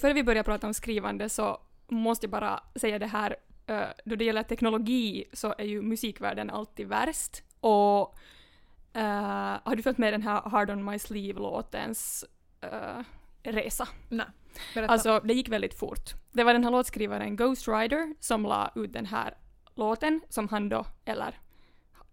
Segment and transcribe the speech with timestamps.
[0.00, 1.58] Före vi börjar prata om skrivande så
[1.88, 3.36] måste jag bara säga det här.
[3.66, 7.42] eh, då det gäller teknologi så är ju musikvärlden alltid värst.
[7.60, 8.18] Och
[8.92, 12.24] eh, har du följt med den här Hard on my sleeve-låtens
[12.60, 13.04] eh,
[13.42, 13.88] resa?
[14.08, 14.26] Nej.
[14.74, 14.92] Berätta.
[14.92, 16.10] Alltså, det gick väldigt fort.
[16.32, 19.34] Det var den här låtskrivaren Ghost Rider som la ut den här
[19.74, 21.38] låten som han då, eller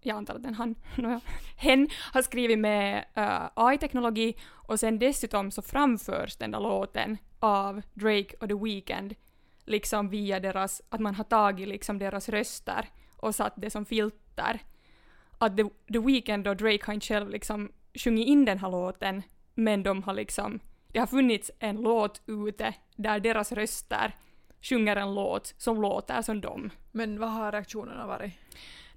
[0.08, 1.20] jag antar att den han, no,
[1.56, 7.18] hen har skrivit med eh, uh, AI-teknologi och sen dessutom så framförs den där låten
[7.40, 9.14] av Drake och The Weeknd
[9.64, 14.60] liksom via deras, att man har tagit liksom deras röster och satt det som filter.
[15.38, 19.22] Att The, The Weeknd och Drake har inte själv liksom sjungit in den här låten
[19.54, 20.60] men de har liksom
[20.92, 24.14] det har funnits en låt ute där deras röster
[24.60, 26.70] sjunger en låt som låter som dem.
[26.92, 28.32] Men vad har reaktionerna varit?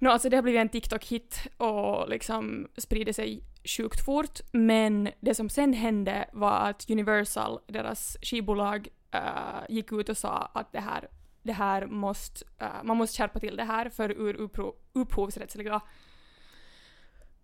[0.02, 5.36] Nå, alltså det har blivit en TikTok-hit och liksom sprider sig sjukt fort, men det
[5.36, 10.80] som sen hände var att Universal, deras skivbolag, uh, gick ut och sa att det
[10.80, 11.08] här,
[11.44, 15.82] det här måste, uh, man måste skärpa till det här för ur uppro- upphovsrättsliga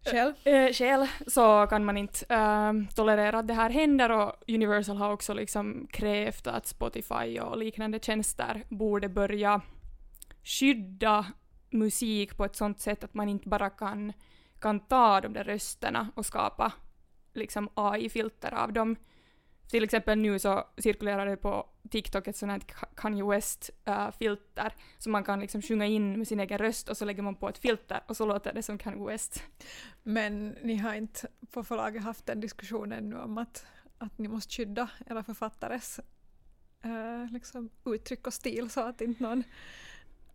[0.05, 0.33] Själv?
[0.43, 5.13] eh, skäl så kan man inte eh, tolerera att det här händer och Universal har
[5.13, 9.61] också liksom krävt att Spotify och liknande tjänster borde börja
[10.43, 11.25] skydda
[11.69, 14.13] musik på ett sånt sätt att man inte bara kan,
[14.59, 16.73] kan ta de där rösterna och skapa
[17.33, 18.95] liksom AI-filter av dem.
[19.69, 22.61] Till exempel nu så cirkulerar det på TikTok ett sånt här
[22.95, 27.05] Kanye West-filter äh, så man kan liksom sjunga in med sin egen röst och så
[27.05, 29.43] lägger man på ett filter och så låter det som Kanye West.
[30.03, 33.65] Men ni har inte på förlaget haft den diskussionen nu om att,
[33.97, 35.99] att ni måste skydda era författares
[36.85, 39.43] uh, liksom uttryck och stil så att inte någon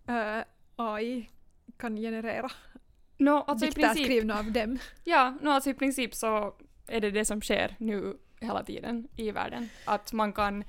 [0.08, 0.42] uh,
[0.76, 1.30] AI
[1.76, 2.50] kan generera
[3.18, 4.78] No, alltså i princip, skrivna av dem.
[5.04, 6.54] ja, no, alltså i princip så
[6.86, 9.68] är det det som sker nu hela tiden i världen.
[9.84, 10.64] Att man kan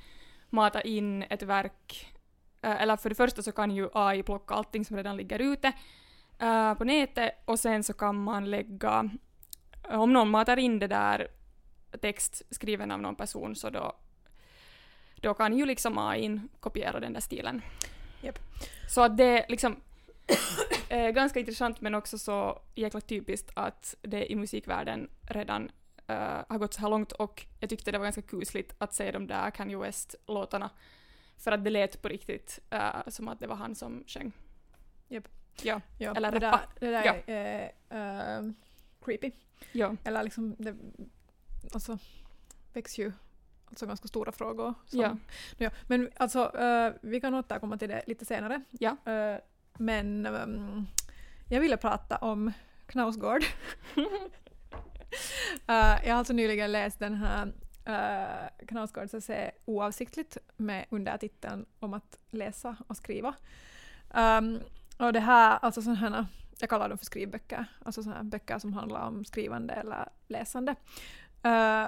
[0.50, 2.16] mata in ett verk,
[2.62, 5.72] eh, eller för det första så kan ju AI plocka allting som redan ligger ute
[6.40, 9.10] eh, på nätet och sen så kan man lägga,
[9.90, 11.28] om någon matar in det där
[12.02, 13.94] text skriven av någon person så då,
[15.16, 17.62] då kan ju liksom AI kopiera den där stilen.
[18.22, 18.40] Japp.
[18.90, 19.76] Så att det liksom
[20.90, 25.72] eh, ganska intressant men också så jäkla typiskt att det i musikvärlden redan
[26.08, 29.12] eh, har gått så här långt och jag tyckte det var ganska kusligt att se
[29.12, 30.70] de där Kanye West-låtarna
[31.38, 34.32] för att det lät på riktigt eh, som att det var han som sjöng.
[35.08, 35.28] Japp.
[35.62, 37.34] Ja, Ja, Eller det där, det där Ja.
[37.34, 38.52] är eh,
[39.06, 39.32] creepy.
[39.72, 40.76] ja, Eller liksom, det
[41.74, 41.98] alltså,
[42.74, 43.12] väcks ju
[43.66, 44.74] alltså ganska stora frågor.
[44.86, 45.18] Som, Ja.
[45.58, 48.62] Ja, men alltså, eh, vi kan återkomma till det lite senare.
[48.72, 48.98] Ja.
[49.12, 49.38] Eh,
[49.78, 50.88] men ehm,
[51.50, 52.52] jag ville prata om
[52.86, 53.44] Knausgård.
[55.68, 57.46] Eh, jag har alltså nyligen läst den här
[57.90, 63.36] uh, Knausgårds essä Oavsiktligt med undertiteln om att läsa och skriva.
[64.14, 64.60] Um,
[64.98, 66.26] och det här, alltså sådana här,
[66.60, 70.76] jag kallar dem för skrivböcker, alltså sådana böcker som handlar om skrivande eller läsande.
[71.44, 71.88] Eh,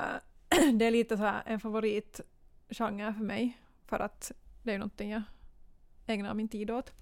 [0.74, 4.32] det är lite så en favoritgenre för mig, för att
[4.64, 5.22] det är någonting jag
[6.08, 6.94] ägnar min tid åt.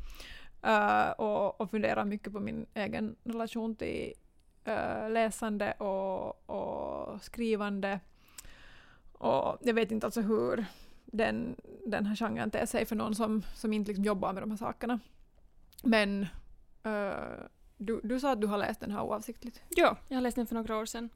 [0.63, 4.13] Eh, och, och funderar mycket på min egen relation till
[4.63, 8.00] eh, läsande och, och skrivande.
[9.12, 10.66] Och jag vet inte alltså hur
[11.06, 14.50] den, den här genren ter sig för någon som, som inte liksom jobbar med de
[14.50, 15.00] här sakerna.
[15.84, 16.22] Men
[16.84, 17.13] eh,
[17.78, 19.62] du, du sa att du har läst den här oavsiktligt.
[19.69, 21.09] ja, jag har läst den för några år sedan.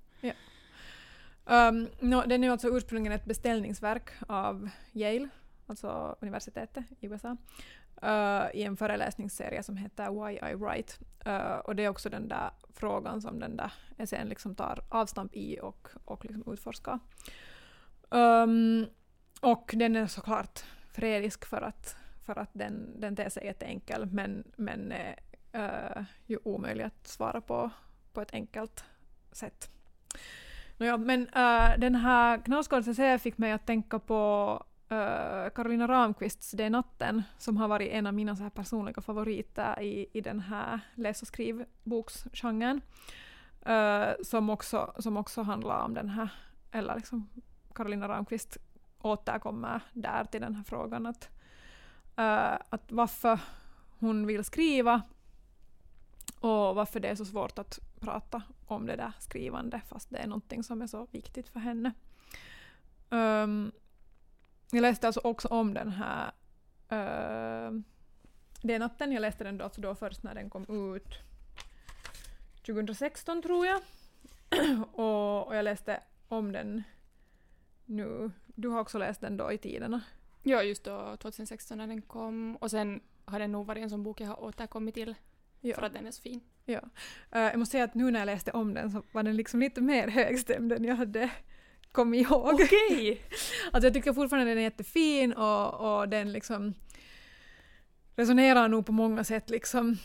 [1.50, 5.30] Um, no, den är alltså ursprungligen ett beställningsverk av Yale,
[5.68, 7.38] alltså universitetet i USA,
[8.04, 10.94] uh, i en föreläsningsserie som heter Why I Write.
[11.28, 15.36] Uh, och det är också den där frågan som den där essän liksom tar avstamp
[15.36, 17.00] i och, och liksom utforskar.
[18.10, 18.86] Um,
[19.42, 21.96] och den är såklart fredisk för att,
[22.26, 25.16] för att den, den ter sig jätteenkel men, men är
[25.98, 27.72] uh, ju omöjlig att svara på
[28.14, 28.84] på ett enkelt
[29.32, 29.70] sätt.
[30.78, 36.52] Nåja, men uh, den här Knausgårds essä fick mig att tänka på Karolina Carolina Ramqvists
[36.52, 40.22] Det är natten som har varit en av mina så här personliga favoriter i, i
[40.22, 42.82] den här läs och skrivboksgenren.
[43.70, 46.30] Uh, som, också, som också handlar om den här,
[46.72, 47.30] eller liksom
[47.74, 48.58] Carolina Ramqvist
[49.00, 51.30] återkommer där till den här frågan att,
[52.20, 53.40] uh, att varför
[54.00, 55.02] hon vill skriva
[56.40, 60.28] och varför det är så svårt att prata om det där skrivande fast det är
[60.28, 61.94] någonting som är så viktigt för henne.
[63.10, 63.72] Um,
[64.72, 66.32] jag läste alltså också om den här
[66.92, 67.82] uh,
[68.62, 71.14] Det natten, jag läste den då, alltså då först när den kom ut
[72.66, 73.82] 2016 tror jag.
[74.94, 76.84] och, och jag läste om den
[77.86, 78.32] nu.
[78.46, 80.02] Du har också läst den då i tiderna.
[80.44, 82.56] Ja, just då 2016 när den kom.
[82.56, 85.16] Och sen har den nog varit en sån bok jag har återkommit till
[85.62, 85.76] Ja.
[85.76, 86.42] för att den är så fin.
[86.66, 86.82] Ja.
[87.32, 89.60] Eh, jag måste säga att nu när jag läste om den så var den liksom
[89.60, 91.32] lite mer högstämd än jag hade
[91.92, 92.54] kommit ihåg.
[92.54, 93.22] Okej!
[93.72, 96.74] Alltså jag tycker fortfarande den är jättefin och, och den liksom
[98.16, 99.98] resonerar nog på många sätt liksom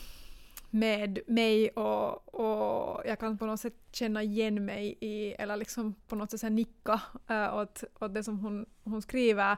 [0.70, 5.94] med mig och, och jag kan på något sätt känna igen mig i, eller liksom
[6.08, 7.00] på något sätt nicka
[7.31, 9.56] uh, åt, åt det som hon, hon skriver.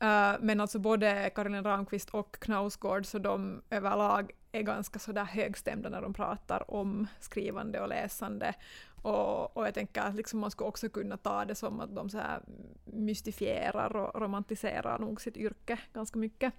[0.00, 5.88] Eh, men alltså både Karin Ramqvist och Knausgård så de överlag är ganska sådär högstämda
[5.88, 8.54] när de pratar om skrivande och läsande.
[9.02, 12.10] Och, och jag tänker att liksom man skulle också kunna ta det som att de
[12.10, 12.40] så här
[12.84, 16.54] mystifierar och romantiserar nog sitt yrke ganska mycket.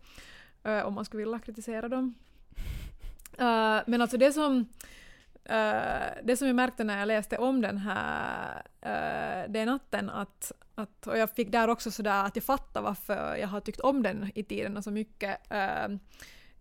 [0.63, 2.15] eh, om man skulle vilja kritisera dem.
[3.37, 4.65] Eh, men alltså det som,
[5.45, 10.51] eh, det som jag märkte när jag läste om den här uh, den natten att,
[10.75, 14.03] att, och jag fick där också sådär att jag fattar varför jag har tyckt om
[14.03, 15.39] den i tiderna så mycket,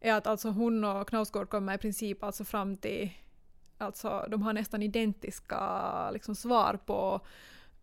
[0.00, 3.10] är att alltså hon och Knausgård kommer i princip alltså fram till
[3.78, 7.20] Alltså, de har nästan identiska liksom, svar på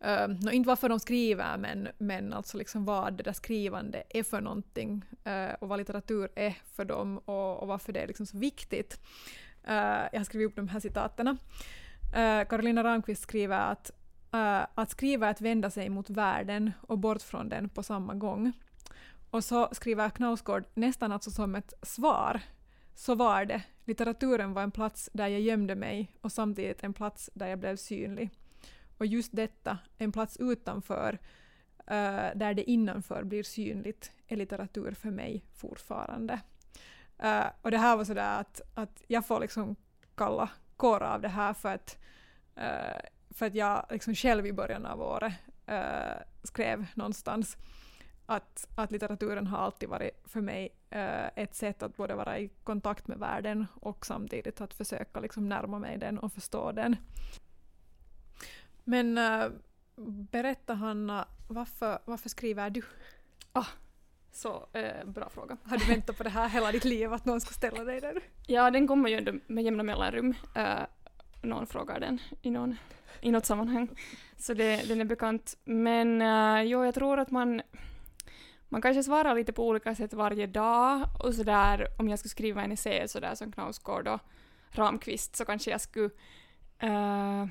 [0.06, 4.42] Uh, inte varför de skriver, men, men alltså liksom vad det där skrivande är för
[4.42, 8.38] någonting uh, och vad litteratur är för dem och, och varför det är liksom så
[8.38, 9.00] viktigt.
[9.68, 9.74] Uh,
[10.12, 11.28] jag har skrivit upp de här citaten.
[11.28, 13.92] Uh, Carolina Ramqvist skriver att
[14.76, 18.54] att skriva är att vända sig mot världen och bort från den på samma gång.
[19.30, 22.42] Och så skriver Knausgård nästan alltså som ett svar.
[22.96, 23.64] Så var det.
[23.86, 27.76] Litteraturen var en plats där jag gömde mig och samtidigt en plats där jag blev
[27.76, 28.30] synlig.
[28.98, 31.20] Och just detta, en plats utanför,
[31.88, 36.40] eh, där det innanför blir synligt, är litteratur för mig fortfarande.
[37.18, 39.76] Eh, och det här var sådär att, att jag får liksom
[40.16, 41.98] kalla kåra av det här för att,
[42.56, 45.34] eh, för att jag liksom själv i början av året
[46.44, 47.58] skrev någonstans
[48.26, 52.50] att, att litteraturen har alltid varit för mig eh, ett sätt att både vara i
[52.64, 56.96] kontakt med världen och samtidigt att försöka liksom närma mig den och förstå den.
[58.84, 59.48] Men eh,
[60.32, 62.82] berätta Hanna, varför, varför skriver du?
[64.36, 65.58] Så, eh, bra fråga.
[65.64, 68.20] Har du väntat på det här hela ditt liv, att någon ska ställa dig den?
[68.48, 70.34] Ja, den kommer ju ändå med jämna mellanrum.
[70.56, 70.80] Eh,
[71.42, 72.76] någon frågar den i, någon,
[73.22, 73.90] i något sammanhang.
[74.38, 75.58] Så det, den är bekant.
[75.64, 77.62] Men uh, jo, jag tror att man,
[78.70, 81.02] man kanske svarar lite på olika sätt varje dag.
[81.20, 84.20] Och sådär, om jag skulle skriva en essä sådär som Knausgård och
[84.70, 86.10] Ramqvist så kanske jag skulle
[86.80, 87.46] eh,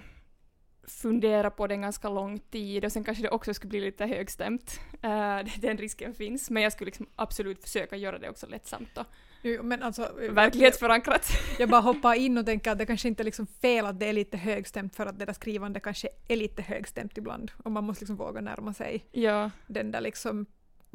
[0.87, 4.81] fundera på den ganska lång tid och sen kanske det också skulle bli lite högstämt.
[5.03, 9.07] Eh, den risken finns, men jag skulle liksom absolut försöka göra det också lättsamt och
[9.47, 11.29] Jo, men alltså, verklighetsförankrat.
[11.59, 14.07] Jag bara hoppar in och tänker att det kanske inte är liksom fel att det
[14.07, 17.85] är lite högstämt för att det där skrivande kanske är lite högstämt ibland och man
[17.85, 20.47] måste liksom våga närma sig ja, den där liksom,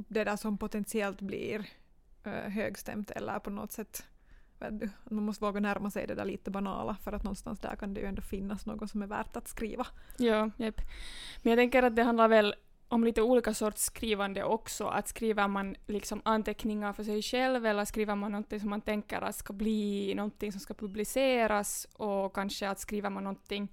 [0.08, 1.60] det där som potentiellt blir
[2.28, 4.04] uh, högstämt eller på något sätt
[4.60, 7.94] du, man måste våga närma sig det där lite banala för att någonstans där kan
[7.94, 9.88] det ju ändå finnas något som är värt att skriva.
[10.18, 10.82] ja, yep.
[11.42, 12.56] Men jag tänker att det handlar väl
[12.88, 14.86] om lite olika sorts skrivande också.
[14.86, 19.22] Att skriver man liksom anteckningar för sig själv eller skriver man någonting som man tänker
[19.22, 23.72] att ska bli någonting som ska publiceras och kanske att skriver man någonting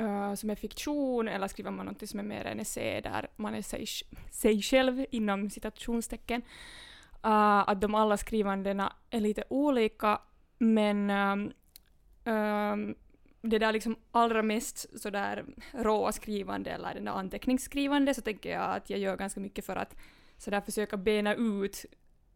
[0.00, 3.54] uh, som är fiktion eller skriver man något som är mer en essä där man
[3.54, 3.86] är sig,
[4.30, 6.42] sig själv inom citationstecken.
[7.26, 10.20] Uh, att de alla skrivandena är lite olika
[10.58, 11.52] men um,
[12.34, 12.94] um,
[13.42, 18.76] det där liksom allra mest sådär råa skrivande eller den där anteckningsskrivande så tänker jag
[18.76, 19.96] att jag gör ganska mycket för att
[20.36, 21.84] sådär försöka bena ut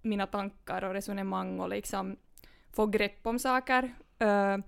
[0.02, 2.16] mina tankar och resonemang och liksom
[2.72, 3.94] få grepp om saker.
[4.22, 4.58] Uh,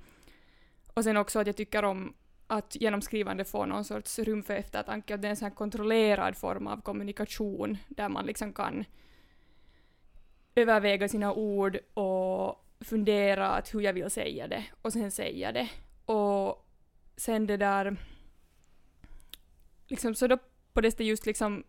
[0.95, 2.15] och sen också att jag tycker om
[2.47, 5.55] att genom skrivande få någon sorts rum för eftertanke och det är en sån här
[5.55, 8.85] kontrollerad form av kommunikation där man liksom kan
[10.55, 15.69] överväga sina ord och fundera att hur jag vill säga det och sen säga det.
[16.05, 16.69] Och
[17.17, 17.97] sen det där...
[19.87, 20.39] Liksom, så då
[20.73, 21.65] på det sättet just liksom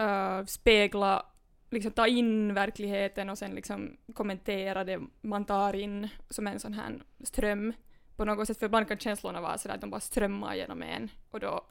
[0.00, 1.26] uh, spegla,
[1.70, 6.74] liksom ta in verkligheten och sen liksom kommentera det man tar in som en sån
[6.74, 7.72] här ström
[8.18, 8.58] på något sätt.
[8.58, 11.66] För ibland kan känslorna vara sådär att de bara strömmar genom en och då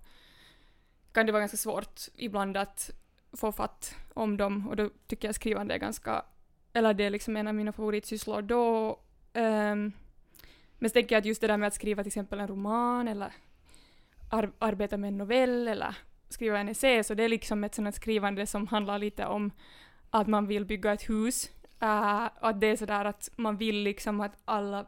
[1.12, 2.92] kan det vara ganska svårt ibland att
[3.34, 6.26] få fatt om dem och då tycker jag skrivande är ganska,
[6.74, 8.90] eller det är liksom en av mina favoritsysslor då.
[9.34, 9.92] Um,
[10.80, 13.08] men så tänker jag att just det där med att skriva till exempel en roman
[13.08, 13.34] eller
[14.30, 15.96] ar arbeta med en novell eller
[16.30, 19.52] skriva en essä, så det är liksom ett sånt skrivande som handlar lite om
[20.10, 21.50] att man vill bygga ett hus.
[21.84, 24.88] Uh, att det är sådär att man vill liksom att alla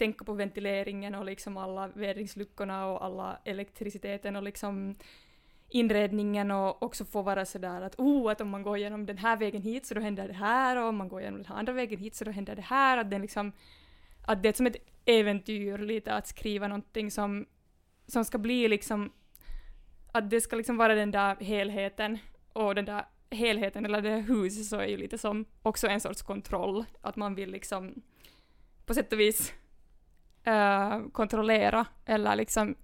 [0.00, 4.94] tänka på ventileringen och liksom alla vädringsluckorna och alla elektriciteten och liksom
[5.68, 9.36] inredningen och också få vara sådär att oh, att om man går genom den här
[9.36, 11.72] vägen hit så då händer det här och om man går genom den här andra
[11.72, 12.98] vägen hit så då händer det här.
[12.98, 13.52] Att, den liksom,
[14.26, 17.46] att det är som ett äventyr lite att skriva någonting som,
[18.06, 19.12] som ska bli liksom
[20.12, 22.18] att det ska liksom vara den där helheten
[22.52, 26.22] och den där helheten eller det huset så är ju lite som också en sorts
[26.22, 26.84] kontroll.
[27.00, 28.02] Att man vill liksom
[28.86, 29.52] på sätt och vis
[30.48, 32.74] uh, kontrollera eller liksom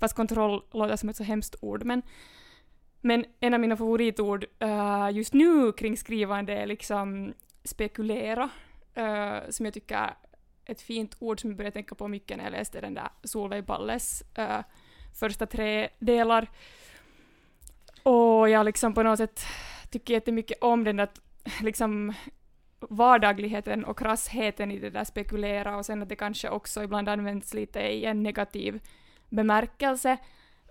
[0.00, 2.02] fast kontroll låter som ett så hemskt ord men
[3.00, 7.34] men en av mina favoritord uh, just nu kring skrivande är liksom
[7.64, 8.50] spekulera,
[8.98, 10.14] uh, som jag tycker är
[10.64, 13.64] ett fint ord som jag började tänka på mycket när jag läste den där Solveig
[13.64, 14.60] Balles uh,
[15.20, 16.50] första tre delar.
[18.02, 19.40] Och jag liksom på något sätt
[19.90, 21.08] tycker jättemycket om den där
[21.62, 22.12] liksom
[22.80, 27.54] vardagligheten och krassheten i det där spekulera och sen att det kanske också ibland används
[27.54, 28.80] lite i en negativ
[29.28, 30.16] bemärkelse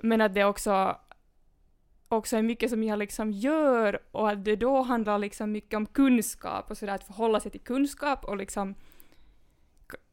[0.02, 0.98] men att det också
[2.10, 5.86] också är mycket som jag liksom gör och att det då handlar liksom mycket om
[5.86, 8.76] kunskap och sådär att förhålla sig till kunskap och liksom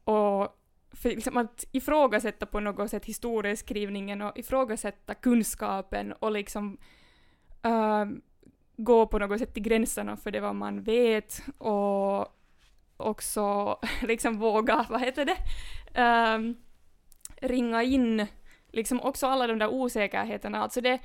[0.03, 0.61] och
[0.91, 6.77] för liksom att ifrågasätta på något sätt historieskrivningen och ifrågasätta kunskapen och liksom
[7.65, 8.05] uh,
[8.77, 12.27] gå på något sätt till gränserna för det vad man vet och
[12.97, 15.37] också liksom våga, vad heter det,
[16.01, 16.55] uh,
[17.49, 18.27] ringa in
[18.71, 20.63] liksom också alla de där osäkerheterna.
[20.63, 20.99] Alltså det,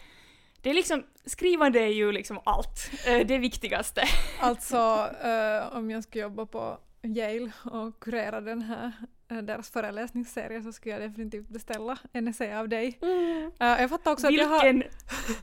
[0.63, 4.03] det är liksom, skrivande är ju liksom allt, uh, det viktigaste.
[4.41, 10.63] Alltså uh, om jag skulle jobba på Yale och kurera den här Eh, deras föreläsningsserie
[10.63, 12.99] så skulle jag definitivt beställa en essä av dig.
[13.03, 13.47] Mm.
[13.47, 14.89] Uh, jag fattar också Vilken att jag har...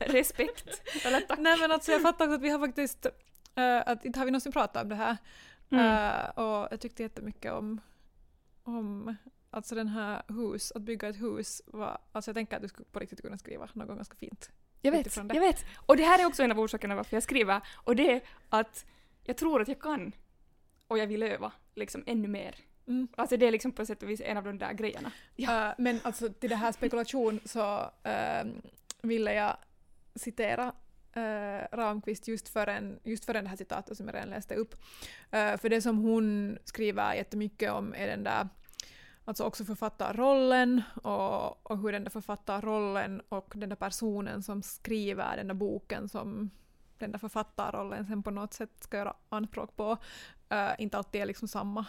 [0.00, 0.82] respekt!
[1.06, 1.38] Eller tack.
[1.38, 4.30] Nej men alltså jag fattar också att vi har faktiskt, uh, att inte har vi
[4.30, 5.16] någonsin pratat om det här.
[5.70, 5.84] Mm.
[5.84, 7.80] Uh, och jag tyckte jättemycket om,
[8.62, 9.16] om
[9.50, 12.88] alltså den här hus, att bygga ett hus var, alltså jag tänker att du skulle
[12.92, 14.50] på riktigt kunna skriva något ganska fint.
[14.82, 15.64] Jag vet, jag vet.
[15.86, 18.86] Och det här är också en av orsakerna varför jag skriver, och det är att
[19.24, 20.12] jag tror att jag kan.
[20.86, 22.54] Och jag vill öva liksom ännu mer.
[22.88, 23.08] Mm.
[23.16, 25.12] Alltså det är liksom på sätt och vis en av de där grejerna.
[25.36, 25.68] Ja.
[25.68, 28.52] Uh, men alltså till det här spekulation så uh,
[29.02, 29.56] ville jag
[30.14, 30.72] citera
[31.16, 34.74] uh, Ramqvist just för, en, just för det här citatet som jag redan läste upp.
[34.74, 38.48] Uh, för det som hon skriver jättemycket om är den där
[39.24, 45.36] Alltså också författarrollen och, och hur den där författarrollen och den där personen som skriver
[45.36, 46.50] den där boken som
[46.98, 49.92] den där författarrollen sen på något sätt ska göra anspråk på,
[50.52, 51.86] uh, inte alltid är liksom samma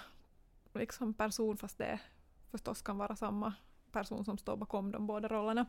[0.74, 2.00] liksom person fast det
[2.52, 3.54] förstås kan vara samma
[3.92, 5.62] person som står bakom de båda rollerna.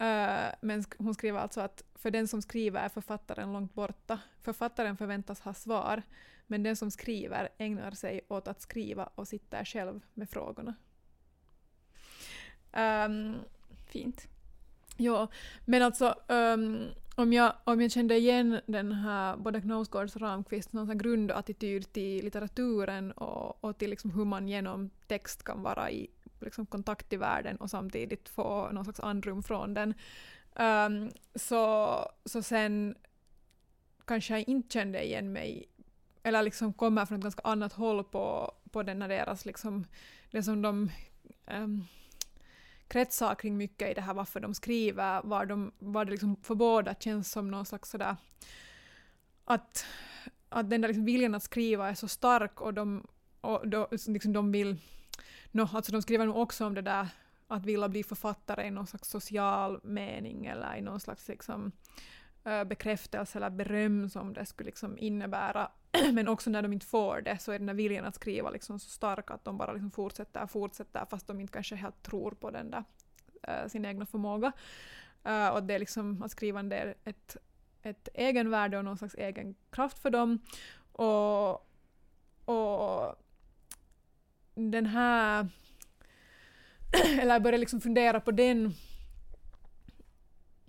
[0.00, 4.18] Uh, men hon skriver alltså att för den som skriver är författaren långt borta.
[4.42, 6.02] Författaren förväntas ha svar,
[6.46, 10.74] men den som skriver ägnar sig åt att skriva och sitter själv med frågorna.
[12.72, 13.36] Um,
[13.86, 14.28] Fint.
[14.96, 15.28] Ja,
[15.64, 20.72] men alltså um, om jag, om jag kände igen den här både Knausgårds och Ramqvists
[20.72, 26.10] någon grundattityd till litteraturen och, och till liksom hur man genom text kan vara i
[26.40, 29.94] liksom kontakt i världen och samtidigt få någon slags andrum från den.
[30.54, 32.94] Um, så, så sen
[34.04, 35.68] kanske jag inte kände igen mig
[36.22, 39.84] eller liksom kommer från ett ganska annat håll på, på denna deras liksom,
[40.30, 40.90] det som de
[41.46, 41.84] um,
[42.88, 46.54] kretsar kring mycket i det här varför de skriver, var, de, var det liksom för
[46.54, 48.16] båda känns som någon slags sådär
[49.46, 49.86] att,
[50.48, 53.06] att den där liksom viljan att skriva är så stark och de,
[53.40, 54.76] och då, liksom de vill,
[55.50, 57.08] no, alltså de skriver nog också om det där
[57.48, 61.72] att vilja bli författare i någon slags social mening eller i någon slags liksom,
[62.66, 65.70] bekräftelse eller beröm som det skulle liksom innebära.
[66.12, 68.78] Men också när de inte får det så är den där viljan att skriva liksom
[68.78, 72.30] så stark att de bara liksom fortsätter och fortsätter fast de inte kanske helt tror
[72.30, 72.84] på den där,
[73.42, 74.52] äh, sin egna förmåga.
[75.24, 77.36] Äh, och det är liksom att skrivande är ett,
[77.82, 80.38] ett egenvärde och någon slags egen kraft för dem.
[80.92, 81.50] Och,
[82.44, 83.14] och
[84.54, 85.48] den här...
[87.20, 88.74] eller jag började liksom fundera på den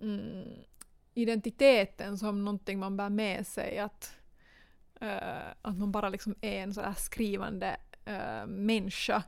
[0.00, 0.64] mm,
[1.18, 3.78] identiteten som någonting man bär med sig.
[3.78, 4.14] Att,
[5.02, 7.76] uh, att man bara liksom är en sådär skrivande
[8.08, 9.22] uh, människa.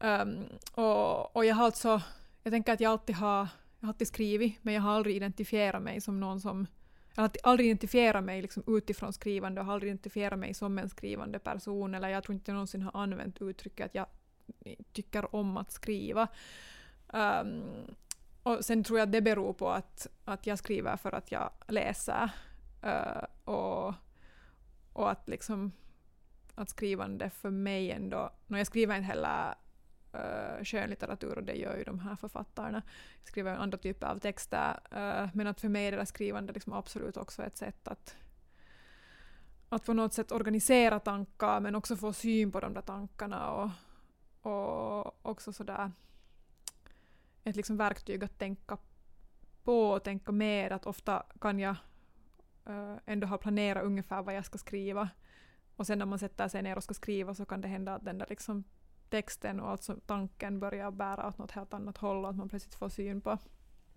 [0.00, 2.02] Um, och, och jag har alltså,
[2.42, 3.48] jag tänker att jag alltid har,
[3.80, 6.66] jag har alltid skrivit men jag har aldrig identifierat mig som någon som
[7.14, 10.88] jag har aldrig identifierat mig liksom utifrån skrivande och har aldrig identifierat mig som en
[10.88, 14.06] skrivande person eller jag tror inte jag någonsin har använt uttrycket att jag
[14.92, 16.28] tycker om att skriva.
[17.12, 17.64] Um,
[18.46, 21.50] och sen tror jag att det beror på att, att jag skriver för att jag
[21.68, 22.30] läser.
[22.84, 23.94] Uh, och,
[24.92, 25.72] och att liksom
[26.54, 29.54] att skrivande för mig ändå, no, jag skriver inte heller
[30.14, 32.82] uh, skönlitteratur och det gör ju de här författarna.
[33.18, 36.52] Jag Skriver andra typer av texter uh, men att för mig är det där skrivande
[36.52, 38.16] liksom absolut också ett sätt att
[39.68, 43.70] att på något sätt organisera tankar men också få syn på de där tankarna och,
[44.42, 45.90] och också sådär
[47.50, 48.78] ett liksom verktyg att tänka
[49.62, 50.72] på och tänka med.
[50.72, 51.76] Att ofta kan jag
[52.68, 55.08] uh, ändå ha planerat ungefär vad jag ska skriva
[55.76, 58.04] och sen när man sätter sig ner och ska skriva så kan det hända att
[58.04, 58.64] den där liksom
[59.10, 62.74] texten och alltså tanken börjar bära åt något helt annat håll och att man plötsligt
[62.74, 63.38] får syn på.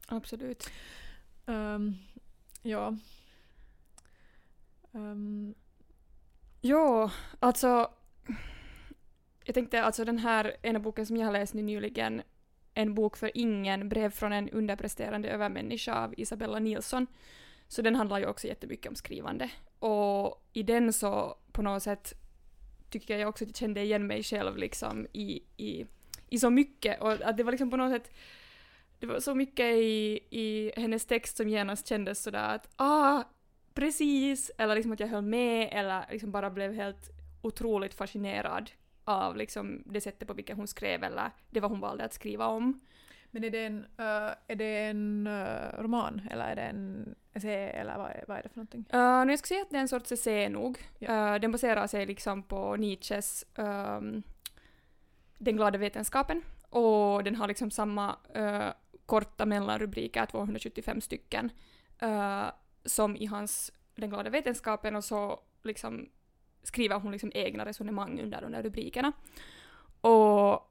[0.07, 0.69] Absolut.
[1.45, 1.95] Um,
[2.61, 2.97] ja.
[4.91, 5.55] Um,
[6.61, 7.91] ja, alltså
[9.43, 12.21] jag tänkte alltså den här ena boken som jag har läst nu nyligen,
[12.73, 17.07] en bok för ingen, brev från en underpresterande övermänniska av Isabella Nilsson.
[17.67, 19.49] Så den handlar ju också jättemycket om skrivande.
[19.79, 22.13] Och i den så på något sätt
[22.89, 25.85] tycker jag också att jag kände igen mig själv liksom i, i,
[26.29, 28.11] i så mycket och att det var liksom på något sätt
[28.99, 33.23] det var så mycket i, i hennes text som genast kändes sådär att ah,
[33.73, 37.09] precis, eller liksom att jag höll med eller liksom bara blev helt
[37.41, 38.71] otroligt fascinerad
[39.09, 42.47] av liksom det sättet på vilket hon skrev eller det vad hon valde att skriva
[42.47, 42.79] om.
[43.31, 47.69] Men är det en, uh, är det en uh, roman eller är det en essä
[47.69, 48.85] eller vad är, vad är det för någonting?
[48.93, 50.77] Uh, jag skulle säga att det är en sorts essä nog.
[50.99, 51.33] Ja.
[51.33, 54.23] Uh, den baserar sig liksom på Nietzsches um,
[55.37, 58.69] Den glada vetenskapen och den har liksom samma uh,
[59.05, 61.51] korta mellanrubriker, 275 stycken,
[62.85, 66.09] som i hans Den glada vetenskapen och så liksom
[66.63, 69.11] skriver hon liksom egna resonemang under de där rubrikerna.
[70.01, 70.69] Och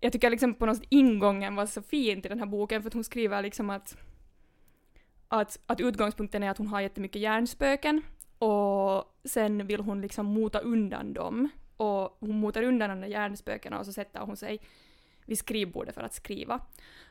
[0.00, 2.88] jag tycker liksom på något sätt ingången var så fin till den här boken för
[2.88, 3.96] att hon skriver liksom att,
[5.28, 8.02] att, att utgångspunkten är att hon har jättemycket hjärnspöken
[8.38, 13.78] och sen vill hon liksom mota undan dem och hon motar undan de där hjärnspökena
[13.78, 14.60] och så sätter hon sig
[15.24, 16.60] vid skrivbordet för att skriva.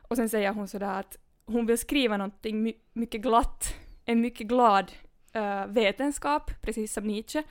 [0.02, 4.48] Och sen säger hon sådär att hon vill skriva någonting my mycket glatt, en mycket
[4.48, 4.92] glad
[5.36, 7.44] uh, vetenskap, precis som Nietzsche,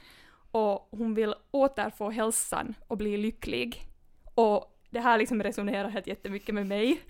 [0.50, 3.82] och hon vill återfå hälsan och bli lycklig.
[4.34, 7.00] Och det här liksom resonerar helt jättemycket med mig.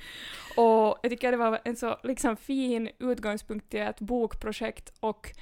[0.56, 5.32] Och jag tycker det var en så liksom fin utgångspunkt till ett bokprojekt och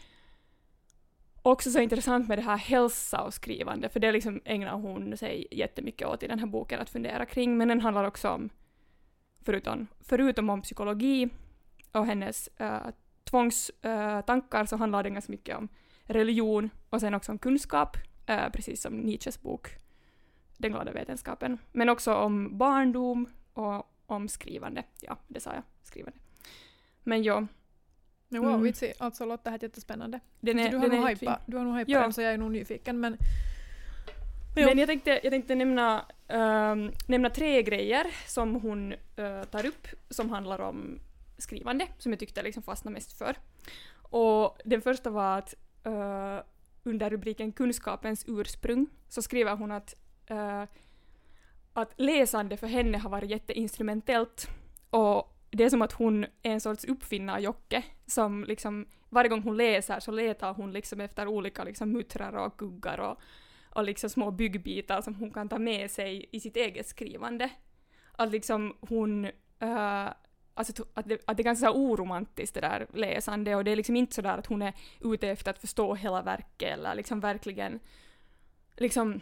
[1.43, 5.47] också så intressant med det här hälsa och skrivande, för det liksom ägnar hon sig
[5.51, 8.51] jättemycket åt i den här boken att fundera kring, men den handlar också om,
[9.45, 11.29] förutom, förutom om psykologi
[11.93, 12.87] och hennes uh,
[13.33, 15.69] tvångstankar, uh, så handlar den ganska mycket om
[16.05, 17.97] religion och sen också om kunskap,
[18.31, 19.69] uh, precis som Nietzsches bok
[20.57, 21.59] den glada vetenskapen.
[21.73, 24.83] Men också om barndom och om skrivande.
[25.01, 25.63] Ja, det sa jag.
[25.83, 26.19] Skrivande.
[27.03, 27.47] Men ja.
[28.29, 28.63] Wow, mm.
[28.63, 28.93] vitsi.
[28.99, 30.21] Alltså låter det här jättespännande.
[30.41, 32.01] Den är, du, har den nog hypa, du har nog hypat ja.
[32.01, 33.17] den så jag är nog nyfiken men...
[34.55, 39.87] Men jag tänkte, jag tänkte nämna, um, nämna tre grejer som hon uh, tar upp
[40.11, 41.01] som handlar om
[41.43, 43.37] skrivande, som jag tyckte liksom fastnade mest för.
[44.03, 45.55] Och den första var att
[45.87, 46.39] uh,
[46.83, 49.95] under rubriken Kunskapens ursprung så skriver hon att
[50.31, 50.65] uh,
[51.73, 54.49] att läsande för henne har varit jätteinstrumentellt
[54.91, 59.57] och det är som att hon är en sorts uppfinnarjocke som liksom varje gång hon
[59.57, 63.21] läser så letar hon liksom efter olika liksom muttrar och kuggar och,
[63.71, 67.51] och liksom små byggbitar som hon kan ta med sig i sitt eget skrivande.
[68.13, 69.25] Att liksom hon
[69.63, 70.09] uh,
[70.55, 73.97] Alltså att det, att det är ganska oromantiskt det där läsande och det är liksom
[73.97, 77.81] inte sådär att hon är ute efter att förstå hela verket eller liksom verkligen
[78.77, 79.21] liksom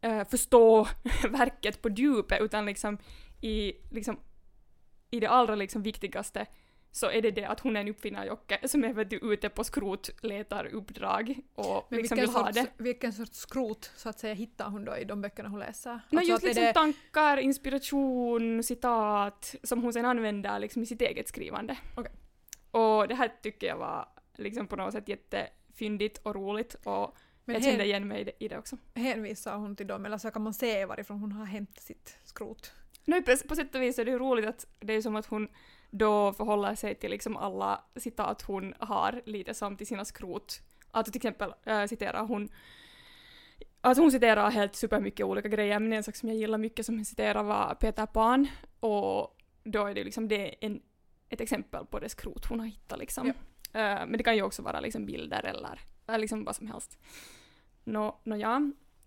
[0.00, 0.88] äh, förstå
[1.30, 2.98] verket på djupet utan liksom
[3.40, 4.16] i, liksom,
[5.10, 6.46] i det allra liksom viktigaste
[6.92, 9.64] så är det det att hon är en uppfinnarjocke som är vet du, ute på
[9.64, 12.66] skrotledaruppdrag och Men liksom vill sorts, ha det.
[12.76, 16.00] Vilken sorts skrot så att säga hittar hon då i de böckerna hon läser?
[16.10, 16.72] No, alltså just liksom det...
[16.72, 21.78] tankar, inspiration, citat som hon sen använder liksom i sitt eget skrivande.
[21.96, 22.12] Okay.
[22.70, 27.54] Och det här tycker jag var liksom på något sätt jättefyndigt och roligt och Men
[27.54, 28.76] jag kände igen mig i det också.
[28.94, 32.72] Hänvisar hon till dem eller så kan man se varifrån hon har hämtat sitt skrot?
[33.04, 35.26] No, på, på sätt och vis är det ju roligt att det är som att
[35.26, 35.48] hon
[35.90, 40.60] då förhåller sig till liksom alla citat hon har lite som till sina skrot.
[40.90, 42.48] Alltså till exempel äh, citerar hon
[43.82, 46.94] Alltså hon citerar helt supermycket olika grejer, men en sak som jag gillar mycket som
[46.94, 48.48] hon citerar var Peter Pan,
[48.80, 50.82] och då är det liksom det en,
[51.28, 53.26] ett exempel på det skrot hon har hittat liksom.
[53.26, 53.32] Ja.
[54.02, 56.98] Uh, men det kan ju också vara liksom bilder eller, eller liksom vad som helst.
[57.84, 58.60] Nå, no, no, ja.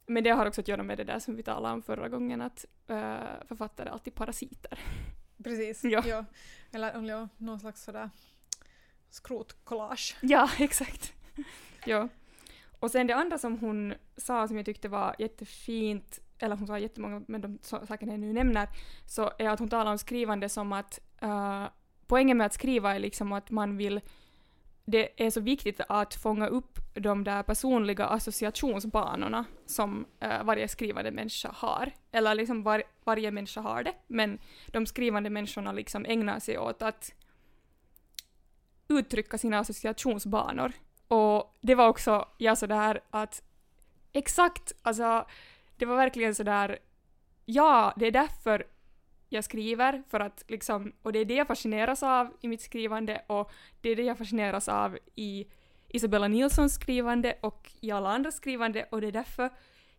[0.06, 2.42] Men det har också att göra med det där som vi talade om förra gången,
[2.42, 4.80] att uh, författare är alltid parasiter.
[5.44, 5.84] Precis.
[5.84, 6.04] Ja.
[6.08, 6.26] ja.
[6.72, 8.10] Eller ja, någon slags sådär
[9.10, 10.16] skrotkollage.
[10.22, 11.14] Ja, exakt.
[11.86, 12.10] ja.
[12.80, 16.80] Och sen det andra som hon sa som jag tyckte var jättefint eller hon sa
[16.80, 18.68] jättemånga, men de sakerna jag nu nämner,
[19.06, 21.66] så är att hon talar om skrivande som att uh,
[22.08, 24.02] poängen med att skriva är liksom att man vill
[24.86, 31.12] det är så viktigt att fånga upp de där personliga associationsbanorna som uh, varje skrivande
[31.12, 31.92] människa har.
[32.12, 36.82] Eller liksom var, varje människa har det, men de skrivande människorna liksom ägnar sig åt
[36.82, 37.14] att
[38.88, 40.72] uttrycka sina associationsbanor.
[41.08, 43.44] Och det var också jag sådär att
[44.14, 45.26] exakt, alltså
[45.78, 46.80] det var verkligen sådär
[47.46, 48.68] ja, det är därför
[49.34, 53.22] jag skriver, för att liksom, och det är det jag fascineras av i mitt skrivande
[53.28, 55.46] och det är det jag fascineras av i
[55.88, 59.50] Isabella Nilssons skrivande och i alla andra skrivande och det är därför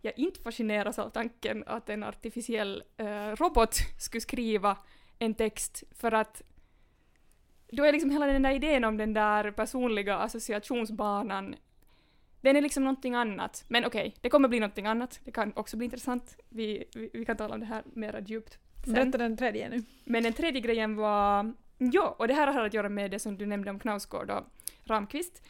[0.01, 4.77] jag inte fascineras av tanken att en artificiell eh, robot skulle skriva
[5.19, 6.43] en text för att
[7.73, 11.57] då är liksom hela den där idén om den där personliga associationsbanan
[12.45, 13.65] den är liksom någonting annat.
[13.69, 15.21] Men okej, det kommer bli någonting annat.
[15.25, 16.37] Det kan också bli intressant.
[16.49, 18.95] Vi, vi, vi kan tala om det här mera djupt sen.
[18.95, 19.83] Berätta den tredje nu.
[20.05, 23.39] Men den tredje grejen var, ja, och det här har att göra med det som
[23.39, 24.45] du nämnde om Knausgård och
[24.85, 25.43] Ramqvist,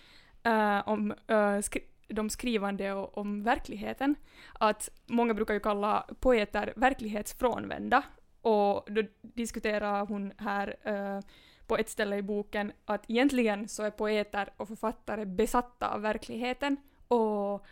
[0.42, 4.14] eh, om eh, skri de skrivande och om verkligheten.
[4.52, 8.02] Att många brukar ju kalla poeter verklighetsfrånvända,
[8.44, 11.20] och då diskuterar hon här eh,
[11.66, 16.76] på ett ställe i boken att egentligen så är poeter och författare besatta av verkligheten
[17.08, 17.66] och,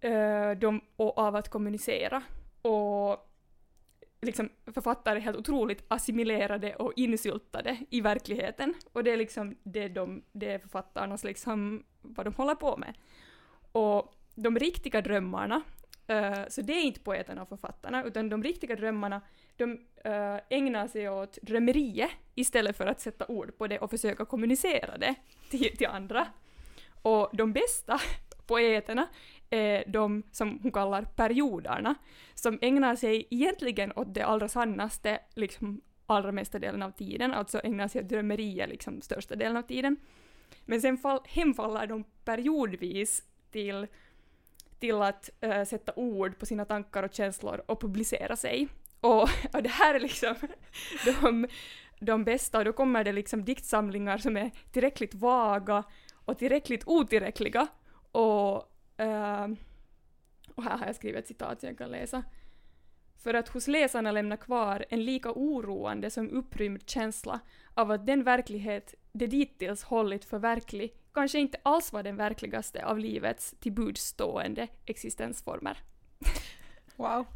[0.00, 2.22] eh, de, och av att kommunicera.
[2.62, 3.32] Och
[4.26, 8.74] liksom författare är helt otroligt assimilerade och insyltade i verkligheten.
[8.92, 12.94] Och det är liksom det, de, det är författarnas liksom vad de håller på med.
[13.72, 15.62] Och de riktiga drömmarna,
[16.10, 19.20] uh, så det är inte poeterna och författarna, utan de riktiga drömmarna,
[19.56, 24.24] de uh, ägnar sig åt drömmeriet istället för att sätta ord på det och försöka
[24.24, 25.14] kommunicera det
[25.50, 26.26] till, till andra.
[27.02, 28.00] Och de bästa
[28.46, 29.08] poeterna
[29.50, 31.94] är de som hon kallar perioderna,
[32.34, 37.60] som ägnar sig egentligen åt det allra sannaste, liksom allra mesta delen av tiden, alltså
[37.64, 39.96] ägnar sig åt drömmerier liksom största delen av tiden.
[40.64, 43.86] Men sen fall, hemfaller de periodvis till,
[44.78, 48.68] till att äh, sätta ord på sina tankar och känslor och publicera sig.
[49.00, 50.34] Och, och det här är liksom
[51.20, 51.48] de,
[52.00, 55.84] de bästa, och då kommer det liksom diktsamlingar som är tillräckligt vaga
[56.24, 57.66] och tillräckligt otillräckliga
[58.12, 59.56] och Uh,
[60.54, 62.24] och här har jag skrivit ett citat som jag kan läsa.
[63.22, 67.40] För att hos läsarna lämna kvar en lika oroande som upprymd känsla
[67.74, 72.84] av att den verklighet de dittills hållit för verklig kanske inte alls var den verkligaste
[72.86, 75.78] av livets tillbudstående existensformer.
[76.98, 77.26] Wow.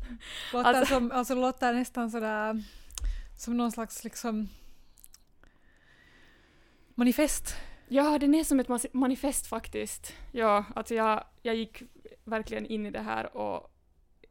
[0.53, 2.63] Låter, Alltså- som, alltså, låter nästan sådär
[3.39, 4.49] som någon slags liksom
[6.95, 7.57] manifest.
[7.93, 10.13] Ja, den är som ett manifest faktiskt.
[10.33, 11.83] Ja, alltså jag, jag gick
[12.25, 13.71] verkligen in i det här och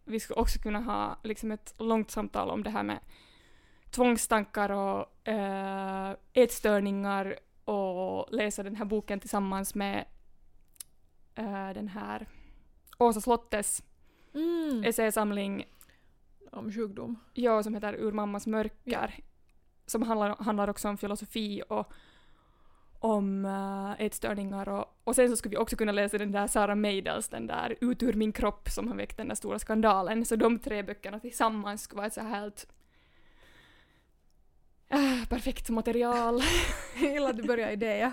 [0.06, 3.00] vi skulle också kunna ha liksom ett långt samtal om det här med
[3.92, 10.06] tvångstankar och eh, ätstörningar och läsa den här boken tillsammans med
[11.36, 12.28] eh, den här
[12.98, 13.84] Åsa Slottes
[14.34, 14.84] Mm.
[14.84, 15.66] essäsamling
[16.52, 17.20] Om sjukdom.
[17.34, 19.20] ja, som heter Ur mammas mörker,
[19.86, 21.94] som handlar, handlar också om filosofi och
[23.00, 26.76] om uh, ätstörningar och, och sen så skulle vi också kunna läsa den där Sara
[26.76, 30.26] Meidels, den där Ut ur min kropp som har väckt den där stora skandalen.
[30.26, 32.68] Så de tre böckerna tillsammans skulle vara ett så här helt
[34.90, 36.42] äh, perfekt material.
[37.02, 37.98] Jag gillar att du börjar i det.
[37.98, 38.12] Ja.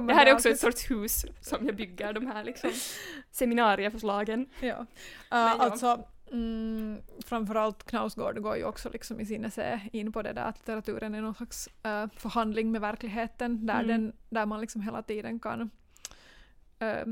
[0.00, 2.70] Det här är också ett sorts hus som jag bygger, de här liksom
[3.30, 4.48] seminarieförslagen.
[4.60, 4.66] Ja.
[4.66, 4.86] Uh,
[5.30, 5.56] ja.
[5.58, 10.44] Alltså, mm, framförallt Knausgård går ju också liksom i sin essä in på det där
[10.44, 13.88] att litteraturen är någon slags eh, förhandling med verkligheten där, Mm.
[13.88, 15.70] den, där man liksom hela tiden kan
[16.78, 17.04] eh,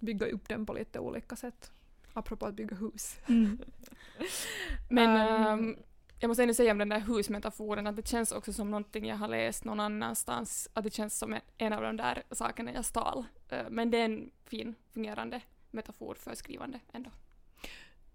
[0.00, 1.72] bygga upp den på lite olika sätt.
[2.14, 3.16] Apropå att bygga hus.
[4.88, 5.76] Men Um,
[6.20, 9.16] jag måste ändå säga om den där husmetaforen att det känns också som någonting jag
[9.16, 12.84] har läst någon annanstans, att det känns som en, en av de där sakerna jag
[12.84, 13.24] stal.
[13.48, 17.10] Eh, men det är en fin, fungerande metafor för skrivande ändå.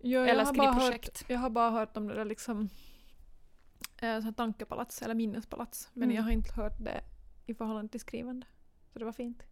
[0.06, 2.70] Jag, Eller har bara hört, jag har bara hört om det där liksom
[4.02, 6.16] eh, tankepalats eller minnespalats men Mm.
[6.16, 7.02] jag har inte hört det
[7.46, 8.46] i förhållande till skrivande.
[8.94, 9.44] Så det var fint.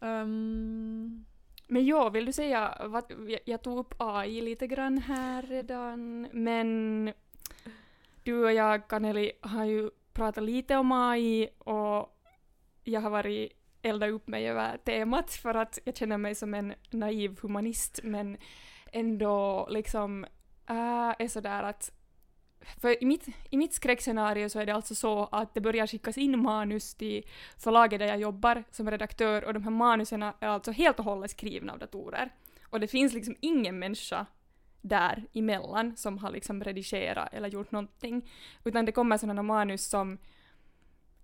[0.00, 1.24] Um,
[1.68, 6.28] Men ja, vill du säga, vad, jag, jag tog upp AI lite grann här redan,
[6.32, 7.12] men
[8.22, 12.18] du och jag, Kaneli, har ju pratat lite om AI och
[12.84, 16.74] jag har varit elda upp mig över temat för att jag känner mig som en
[16.90, 18.36] naiv humanist men
[18.94, 20.24] ändå liksom
[20.66, 21.92] äh, är sådär att
[22.80, 26.18] för i mitt, i mitt skräckscenario så är det alltså så att det börjar skickas
[26.18, 27.24] in manus till
[27.58, 31.30] förlaget där jag jobbar som redaktör och de här manusen är alltså helt och hållet
[31.30, 32.30] skrivna av datorer.
[32.62, 34.26] Och det finns liksom ingen människa
[34.80, 38.30] där emellan som har liksom redigerat eller gjort någonting.
[38.64, 40.18] Utan det kommer sådana manus som,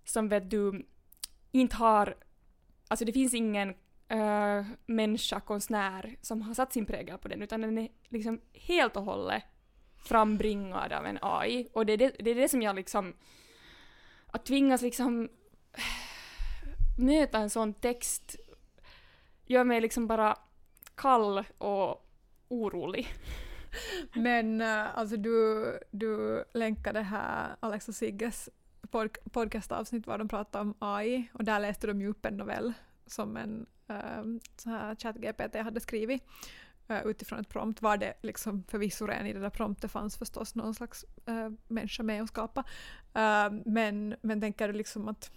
[0.04, 0.86] som vet du,
[1.50, 2.14] inte har,
[2.88, 3.74] alltså det finns ingen
[4.12, 8.96] uh, människa, konstnär, som har satt sin prägel på den, utan den är liksom helt
[8.96, 9.42] och hållet
[9.96, 11.68] frambringad av en AI.
[11.72, 13.14] Och det är det, det, är det som jag liksom,
[14.26, 15.28] att tvingas liksom
[16.98, 18.36] möta en sån text
[19.46, 20.36] gör mig liksom bara
[20.94, 22.10] kall och
[22.48, 23.08] orolig.
[24.14, 28.48] Men uh, alltså du, du länkade här Alex och Sigges
[29.32, 32.72] podcastavsnitt var de pratade om AI och där läste de ju upp en novell
[33.06, 36.22] som en uh, så här ChatGPT hade skrivit
[36.90, 40.54] uh, utifrån ett prompt var det liksom förvisso redan i det där promptet fanns förstås
[40.54, 42.64] någon slags uh, människa med och skapa.
[43.64, 45.30] Men, men tänker du liksom att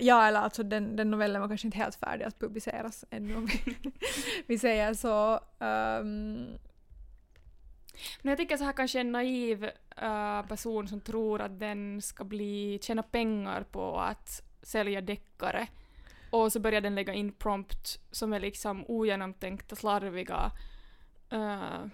[0.00, 3.46] ja, eller alltså den, den novellen var kanske inte helt färdig att publiceras ännu om
[3.46, 3.76] vi,
[4.46, 5.34] vi säger så.
[5.58, 6.58] Um,
[8.22, 9.64] men jag tycker så här kanske en naiv
[10.02, 15.66] uh, person som tror att den ska bli, tjäna pengar på att sälja deckare
[16.32, 20.50] och så börjar den lägga in prompt som är liksom ogenomtänkta, slarviga,
[21.32, 21.86] uh,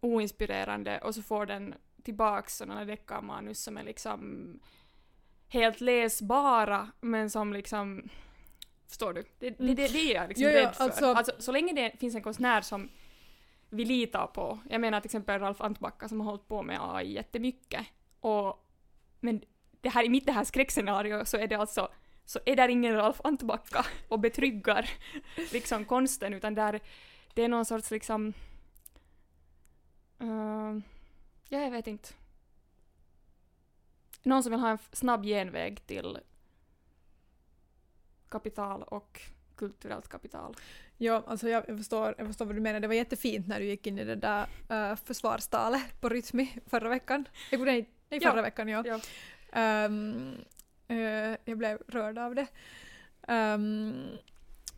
[0.00, 4.60] oinspirerande och så får den tillbaks sådana deckarmanus som är liksom
[5.48, 8.08] helt läsbara men som liksom
[8.88, 9.22] Förstår du?
[9.38, 10.54] Det, det, det, det är jag liksom mm.
[10.54, 10.84] rädd för.
[10.84, 12.90] Alltså, alltså, så länge det finns en konstnär som
[13.70, 17.12] vi litar på, jag menar till exempel Ralf Antbacka som har hållit på med AI
[17.12, 17.86] jättemycket,
[18.20, 18.68] och,
[19.20, 19.42] men
[19.80, 21.88] det här, i mitt det här skräckscenario så är det alltså
[22.24, 24.90] så är där ingen Ralf Antbacka och betryggar
[25.52, 26.80] liksom konsten utan där
[27.34, 28.32] det är någon sorts liksom
[30.22, 30.78] uh,
[31.48, 32.08] ja, jag vet inte
[34.24, 36.18] någon som vill ha en snabb genväg till
[38.28, 39.20] kapital och
[39.56, 40.56] kulturellt kapital.
[40.96, 42.80] Ja, alltså jag, jag, förstår, jag förstår vad du menar.
[42.80, 46.88] Det var jättefint när du gick in i det där uh, försvarstalet på Rytmi förra
[46.88, 47.28] veckan.
[47.50, 48.42] Nej, nej förra ja.
[48.42, 48.84] veckan, ja.
[48.86, 49.00] ja.
[49.86, 50.36] Um,
[50.90, 52.46] uh, jag blev rörd av det.
[53.28, 54.18] Um,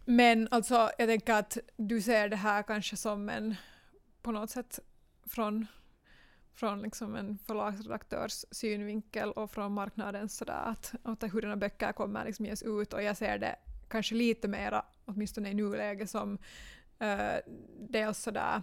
[0.04, 3.54] men alltså, jag tänker att du ser det här kanske som en,
[4.22, 4.80] på något sätt,
[5.26, 5.66] från
[6.56, 12.46] från liksom en förlagsredaktörs synvinkel och från marknadens sådär att, att hurdana böcker kommer liksom
[12.46, 13.56] ges ut och jag ser det
[13.88, 16.38] kanske lite mera, åtminstone i nuläget, som
[17.02, 17.36] uh,
[17.78, 18.62] dels sådär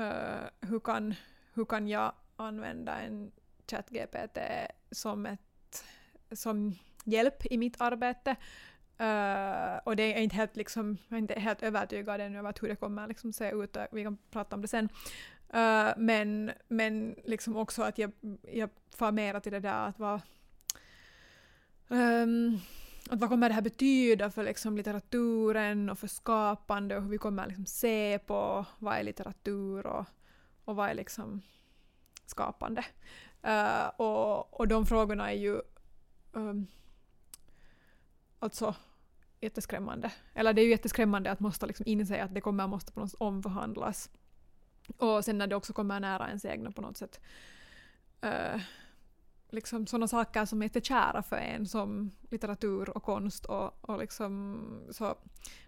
[0.00, 1.14] uh, hur, kan,
[1.54, 3.32] hur kan jag använda en
[3.70, 4.38] ChatGPT
[4.90, 5.40] som, ett,
[6.32, 8.36] som hjälp i mitt arbete
[9.00, 12.68] Uh, och det är inte helt, liksom, jag är inte helt övertygad ännu över hur
[12.68, 14.88] det kommer liksom se ut, vi kan prata om det sen.
[15.54, 18.12] Uh, men, men liksom också att jag,
[18.52, 20.20] jag far mera till det där att vad,
[21.88, 22.58] um,
[23.10, 27.18] att vad kommer det här betyda för liksom litteraturen och för skapande och hur vi
[27.18, 30.04] kommer liksom se på vad är litteratur och,
[30.64, 31.42] och vad är liksom
[32.26, 32.84] skapande.
[33.46, 35.60] Uh, och, och de frågorna är ju
[36.32, 36.66] um,
[38.38, 38.74] alltså
[39.40, 40.12] jätteskrämmande.
[40.34, 43.10] Eller det är ju jätteskrämmande att måste liksom inse att det kommer måste på något
[43.10, 44.10] sätt omförhandlas
[44.96, 47.20] och sen när det också kommer nära ens egna på något sätt.
[48.24, 48.60] Uh,
[49.50, 54.60] liksom sådana saker som är jättekära för en som litteratur och konst och, och liksom
[54.90, 55.18] så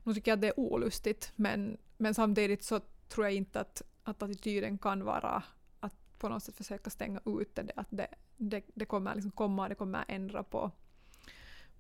[0.05, 3.83] nu tycker jag att det är olustigt men, men samtidigt så tror jag inte att,
[4.03, 5.42] att attityden kan vara
[5.81, 8.07] att på något sätt försöka stänga ut det, att det,
[8.40, 10.70] det, det kommer liksom komma, och det kommer ändra på,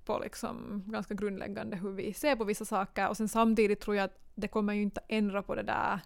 [0.04, 4.04] på liksom ganska grundläggande hur vi ser på vissa saker och sen samtidigt tror jag
[4.04, 6.00] att det kommer ju inte ändra på det där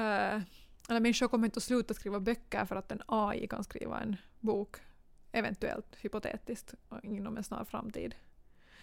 [0.00, 0.42] Uh,
[0.88, 4.16] eller människor kommer inte att sluta skriva böcker för att en AI kan skriva en
[4.40, 4.76] bok,
[5.32, 8.14] eventuellt hypotetiskt, inom en snar framtid.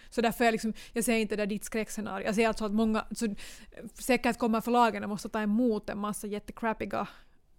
[0.09, 2.25] Så därför är jag, liksom, jag ser inte det ditt skräckscenario.
[2.25, 3.35] Jag ser alltså att många, så
[3.93, 7.07] säkert kommer förlagen att måste ta emot en massa jättecrappiga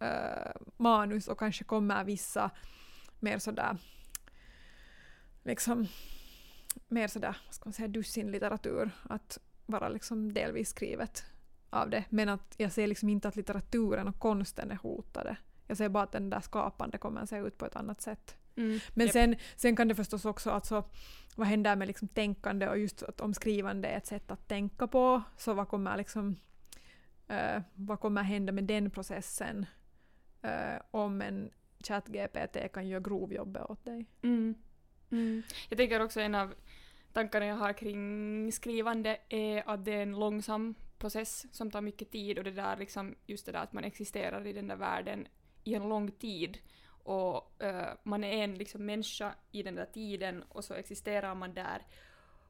[0.03, 2.51] uh, eh, manus och kanske kommer vissa
[3.21, 3.77] mer sådär
[5.47, 5.89] liksom
[6.89, 11.25] mer sådär, vad ska man säga, dussin litteratur att vara liksom delvis skrivet
[11.71, 12.05] av det.
[12.11, 15.37] Men att jag ser liksom inte att litteraturen och konsten är hotade.
[15.67, 18.37] Jag ser bara att den där skapande kommer att se ut på ett annat sätt.
[18.57, 19.13] Mm, Men yep.
[19.13, 20.85] sen, sen kan det förstås också, alltså,
[21.37, 24.87] vad händer med liksom tänkande och just att om skrivande är ett sätt att tänka
[24.87, 26.37] på, så vad kommer liksom
[27.31, 29.67] uh, vad kommer hända med den processen
[30.45, 34.07] uh, om en ChatGPT kan göra grovjobbet åt dig?
[34.23, 34.55] Mm.
[35.11, 35.43] Mm.
[35.69, 36.55] Jag tänker också en av
[37.13, 42.11] tankarna jag har kring skrivande är att det är en långsam process som tar mycket
[42.11, 45.29] tid och det där liksom, just det där att man existerar i den där världen
[45.65, 46.59] i en lång tid
[46.89, 51.55] och uh, man är en liksom människa i den där tiden och så existerar man
[51.55, 51.83] där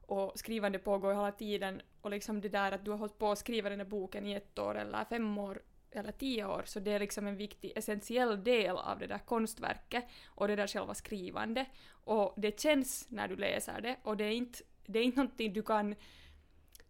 [0.06, 3.38] och skrivande pågår hela tiden och liksom det där att du har hållit på att
[3.38, 5.62] skriva den där boken i ett år eller fem år
[5.96, 10.04] eller tio år så det är liksom en viktig essentiell del av det där konstverket
[10.26, 11.66] och det där själva skrivande.
[11.90, 15.52] Och det känns när du läser det och det är inte, det är inte någonting
[15.52, 15.94] du kan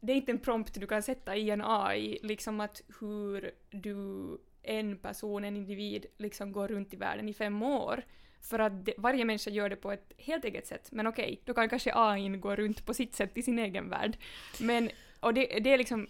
[0.00, 4.38] det är inte en prompt du kan sätta i en AI, liksom att hur du,
[4.62, 8.04] en person, en individ, liksom går runt i världen i fem år.
[8.40, 10.88] För att det, varje människa gör det på ett helt eget sätt.
[10.92, 13.88] Men okej, okay, då kan kanske AI gå runt på sitt sätt i sin egen
[13.88, 14.16] värld.
[14.60, 14.90] Men,
[15.20, 16.06] och det, det är liksom,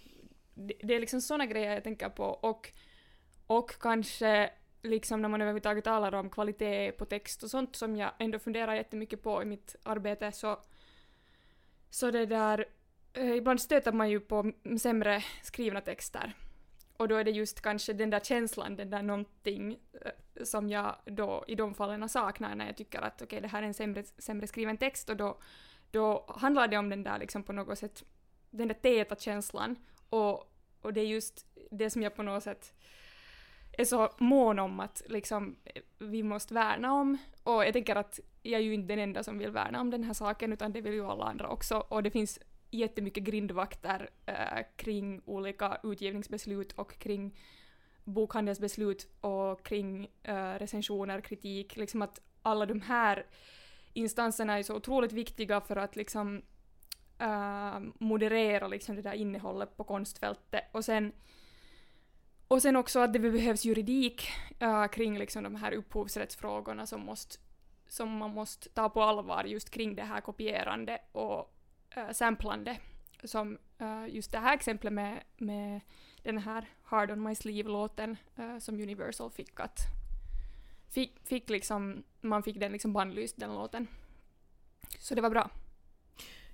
[0.53, 2.71] det, det är liksom såna grejer jag tänker på och,
[3.47, 4.49] och kanske
[4.83, 8.75] liksom när man överhuvudtaget talar om kvalitet på text och sånt som jag ändå funderar
[8.75, 10.59] jättemycket på i mitt arbete så,
[11.89, 12.65] så det där,
[13.13, 16.33] eh, ibland stöter man ju på sämre skrivna texter.
[16.97, 20.95] Och då är det just kanske den där känslan, den där någonting eh, som jag
[21.05, 23.73] då i de fallen saknar när jag tycker att okej okay, det här är en
[23.73, 25.37] sämre, sämre skriven text och då,
[25.91, 28.03] då handlar det om den där liksom på något sätt,
[28.49, 29.75] den där täta känslan
[30.09, 32.73] och, och det är just det som jag på något sätt
[33.81, 35.55] är så mån om att liksom
[35.97, 37.17] vi måste värna om.
[37.43, 40.03] Och jag tänker att jag är ju inte den enda som vill värna om den
[40.03, 41.77] här saken utan det vill ju alla andra också.
[41.77, 42.39] Och det finns
[42.71, 47.39] jättemycket grindvakter äh, kring olika utgivningsbeslut och kring
[48.03, 51.75] bokhandelsbeslut och kring äh, recensioner, kritik.
[51.75, 53.25] Liksom att alla de här
[53.93, 56.41] instanserna är så otroligt viktiga för att liksom
[57.19, 60.63] äh, moderera liksom det där innehållet på konstfältet.
[60.71, 61.11] Och sen
[62.47, 64.29] och sen också att det behövs juridik
[64.59, 67.37] äh, kring liksom de här upphovsrättsfrågorna som, måste,
[67.87, 71.53] som man måste ta på allvar just kring det här kopierande och
[71.95, 72.77] äh, samplande.
[73.23, 75.81] Som äh, just det här exemplet med, med
[76.23, 79.79] den här Hard on my sleeve-låten äh, som Universal fick att
[80.93, 83.87] fick, fick liksom, man fick den liksom bannlyst den låten.
[84.99, 85.49] Så det var bra.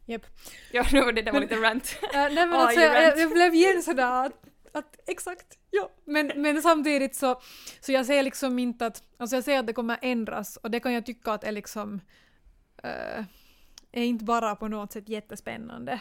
[0.06, 0.26] Japp.
[0.72, 2.00] Ja, det var, det, var lite rant.
[2.02, 5.90] Äh, nej men alltså, jag, jag, blev igen sådär att att exakt, ja.
[6.06, 7.42] Men, men samtidigt så,
[7.80, 10.80] så jag ser liksom inte att, alltså jag ser att det kommer ändras och det
[10.80, 11.94] kan jag tycka att är liksom,
[12.86, 13.26] uh,
[13.92, 15.94] är inte bara på något sätt jättespännande.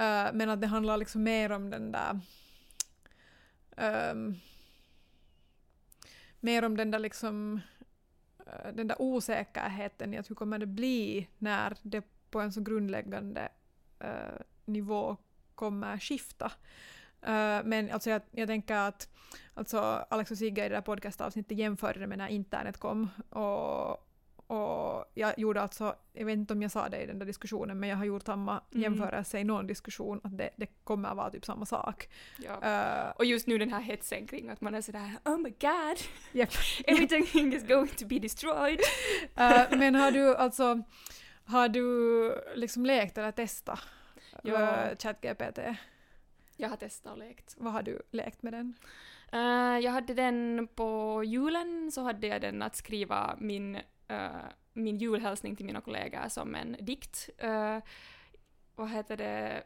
[0.00, 2.20] Uh, men att det handlar liksom mer om den där
[4.10, 4.36] um,
[6.40, 7.60] mer om den där liksom
[8.40, 12.60] uh, den där osäkerheten i att hur kommer det bli när det på en så
[12.60, 13.48] grundläggande
[14.64, 15.16] nivå
[15.54, 16.52] kommer skifta.
[17.26, 19.08] Uh, men alltså jag, jag tänker att
[19.54, 19.78] alltså
[20.10, 23.10] Alex och Sigge i det där podcastavsnittet jämförde det med när internet kom.
[23.30, 23.90] Och,
[24.46, 27.80] och jag gjorde alltså, jag vet inte om jag sa det i den där diskussionen,
[27.80, 28.82] men jag har gjort samma mm.
[28.82, 32.08] jämförelse i någon diskussion, att det, det kommer att vara typ samma sak.
[32.38, 33.06] Ja.
[33.06, 35.98] Uh, och just nu den här hetsen kring att man är sådär oh my god,
[36.32, 36.50] yep.
[36.86, 38.80] everything is going to be destroyed.
[39.40, 40.82] uh, men har du alltså,
[41.44, 43.80] har du liksom lekt eller testat
[44.42, 44.88] ja.
[44.98, 45.58] ChatGPT?
[46.56, 47.54] Jag har testat och lekt.
[47.58, 48.74] Vad har du lekt med den?
[49.34, 53.76] Uh, jag hade den på julen, så hade jag den att skriva min,
[54.10, 57.30] uh, min julhälsning till mina kollegor som en dikt.
[57.44, 57.78] Uh,
[58.76, 59.62] vad heter det?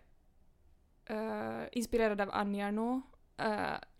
[1.72, 3.04] inspirerad av Annie Arnault,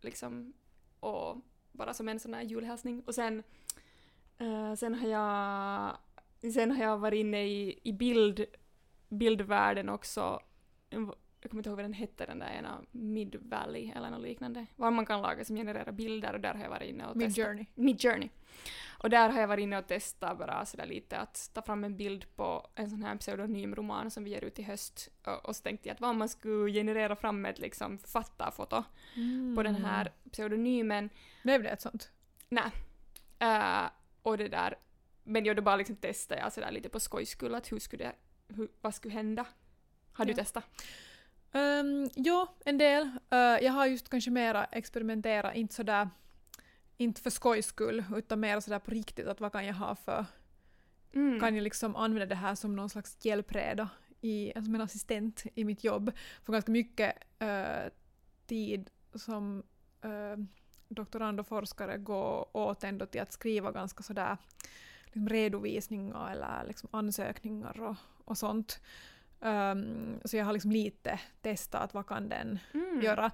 [0.01, 0.53] liksom.
[1.01, 1.37] Och
[1.73, 3.03] bara som en sån här julhälsning.
[3.07, 3.43] Och sen,
[4.77, 5.97] sen har jag
[6.53, 8.45] Sen har jag varit inne i, i bild,
[9.09, 10.41] bildvärlden också
[11.41, 14.67] jag kommer inte ihåg vad den hette, den där ena Mid Valley eller något liknande,
[14.77, 17.37] var man kan laga som genererar bilder och där har jag varit inne och testat.
[17.37, 17.67] Mid Journey.
[17.75, 18.29] Mid Journey.
[19.03, 21.97] Och där har jag varit inne och testat bara sådär lite att ta fram en
[21.97, 25.57] bild på en sån här pseudonym roman som vi ger ut i höst och, och
[25.57, 28.85] så tänkte jag att vad om man skulle generera fram ett liksom författarfoto
[29.17, 29.57] mm.
[29.57, 31.11] på den här pseudonymen.
[31.43, 32.11] Blev det ett sånt?
[32.49, 32.71] Nej.
[33.43, 33.91] Uh,
[34.23, 34.75] och det där,
[35.23, 38.05] men jag då bara liksom testade jag sådär lite på skojs skull att hur skulle
[38.05, 38.15] det,
[38.55, 39.47] hur, vad skulle hända?
[40.13, 40.65] Har du testat?
[41.53, 43.03] Um, ja, en del.
[43.03, 46.09] Uh, jag har just kanske mera experimenterat, inte sådär,
[46.97, 50.27] inte för skojs skull, utan mer sådär på riktigt att vad kan jag ha för,
[51.13, 51.41] mm.
[51.41, 53.89] kan jag liksom använda det här som någon slags hjälpreda,
[54.21, 56.13] i, alltså en assistent i mitt jobb.
[56.45, 57.91] För ganska mycket uh,
[58.47, 59.63] tid som
[60.05, 60.45] uh,
[60.89, 64.37] doktorand och forskare går åt ändå till att skriva ganska sådär
[65.05, 68.81] liksom redovisningar eller liksom ansökningar och, och sånt.
[69.41, 73.01] Um, så jag har liksom lite testat vad kan den mm.
[73.03, 73.31] göra.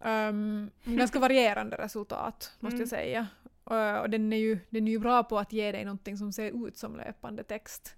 [0.00, 2.80] Um, ganska varierande resultat måste mm.
[2.80, 3.26] jag säga.
[3.70, 6.32] Uh, och den är, ju, den är ju bra på att ge dig någonting som
[6.32, 7.96] ser ut som löpande text.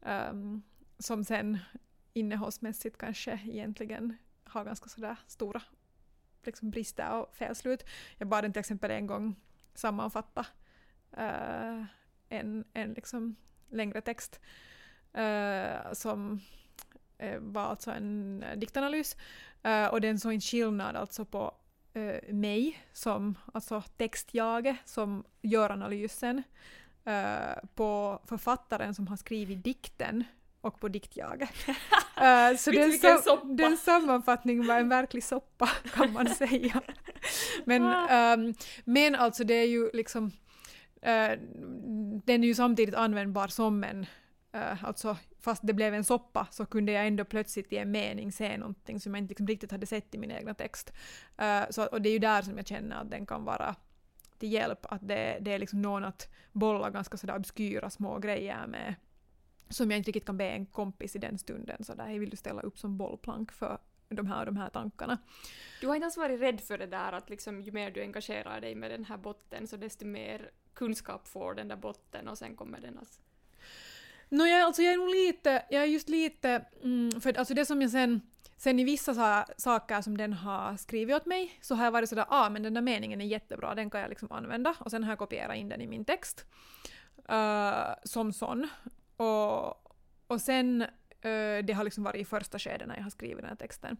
[0.00, 0.62] Um,
[0.98, 1.58] som sen
[2.12, 5.62] innehållsmässigt kanske egentligen har ganska sådär stora
[6.44, 7.84] liksom brister och felslut.
[8.18, 9.36] Jag bad den till exempel en gång
[9.74, 10.46] sammanfatta
[11.18, 11.84] uh,
[12.28, 13.36] en, en liksom
[13.68, 14.40] längre text
[15.18, 16.40] uh, som
[17.40, 19.16] var alltså en diktanalys.
[19.66, 21.54] Uh, och den såg en skillnad alltså på
[21.94, 26.42] eh, mig som, alltså textjaget som gör analysen
[27.04, 30.24] eh, på författaren som har skrivit dikten
[30.60, 31.50] och på diktjaget.
[32.16, 36.80] Eh, så den, sam- den sammanfattningen var en verklig soppa kan man säga.
[37.64, 38.54] Men, ehm,
[38.84, 40.30] men alltså det är ju liksom
[41.02, 41.38] eh,
[42.24, 44.06] den är ju samtidigt användbar som en
[44.54, 48.32] Uh, alltså fast det blev en soppa så kunde jag ändå plötsligt i en mening
[48.32, 50.92] se någonting som jag inte liksom riktigt hade sett i min egna text.
[51.42, 53.76] Uh, så, och det är ju där som jag känner att den kan vara
[54.38, 58.66] till hjälp, att det, det är liksom någon att bolla ganska sådär obskyra små grejer
[58.66, 58.94] med
[59.68, 62.36] som jag inte riktigt kan be en kompis i den stunden sådär, hej vill du
[62.36, 63.78] ställa upp som bollplank för
[64.08, 65.18] de här och de här tankarna.
[65.80, 68.60] Du har inte ens varit rädd för det där att liksom, ju mer du engagerar
[68.60, 72.56] dig med den här botten så desto mer kunskap får den där botten och sen
[72.56, 73.20] kommer den att...
[74.32, 77.66] Nå, jag, alltså jag är nog lite, jag är just lite, mm, för alltså det
[77.66, 78.20] som jag sen,
[78.56, 82.08] sen i vissa sa, saker som den har skrivit åt mig så har jag varit
[82.08, 85.04] sådär, ah men den där meningen är jättebra, den kan jag liksom använda och sen
[85.04, 86.46] har jag kopierat in den i min text.
[87.32, 88.68] Uh, som sån.
[89.16, 89.66] Och,
[90.26, 93.48] och sen, uh, det har liksom varit i första skedet när jag har skrivit den
[93.48, 93.96] här texten.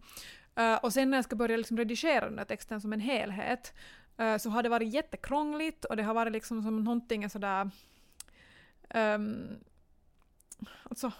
[0.59, 3.73] Uh, och sen när jag ska börja liksom redigera den här texten som en helhet
[4.39, 7.69] så har det varit jättekrångligt och det har varit liksom som någonting sådär
[8.93, 9.57] um,
[10.83, 11.11] alltså,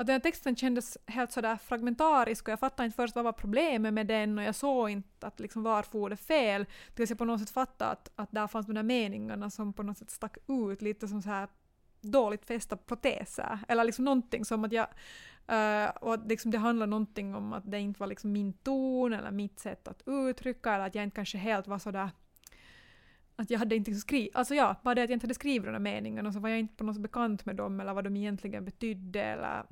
[0.00, 3.32] att den här texten kändes helt sådär fragmentarisk och jag fattade inte först vad var
[3.32, 6.66] problemet med den och jag såg inte att liksom var for det fel.
[6.94, 9.82] Tills jag på något sätt fattade att, att där fanns de där meningarna som på
[9.82, 11.48] något sätt stack ut lite som så här
[12.00, 13.58] dåligt fästa proteser.
[13.68, 14.86] Eller liksom någonting som att jag...
[15.52, 19.12] Uh, och att liksom det handlar någonting om att det inte var liksom min ton
[19.12, 22.10] eller mitt sätt att uttrycka eller att jag inte kanske helt var sådär
[23.40, 25.72] att jag hade inte skrivit, alltså ja, bara det att jag inte hade skrivit de
[25.72, 28.16] där meningarna så var jag inte på något sätt bekant med dem eller vad de
[28.16, 29.64] egentligen betydde eller...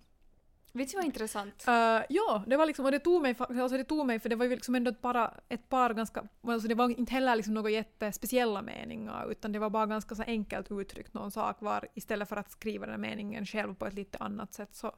[0.72, 1.64] Vet du vad intressant?
[1.68, 1.74] Uh,
[2.08, 4.44] ja, det var liksom, och det tog mig, alltså det tog mig för det var
[4.44, 7.70] ju liksom ändå ett, bara, ett par ganska, alltså det var inte heller liksom några
[7.70, 12.36] jättespeciella meningar utan det var bara ganska så enkelt uttryckt någon sak var istället för
[12.36, 14.92] att skriva den här meningen själv på ett lite annat sätt så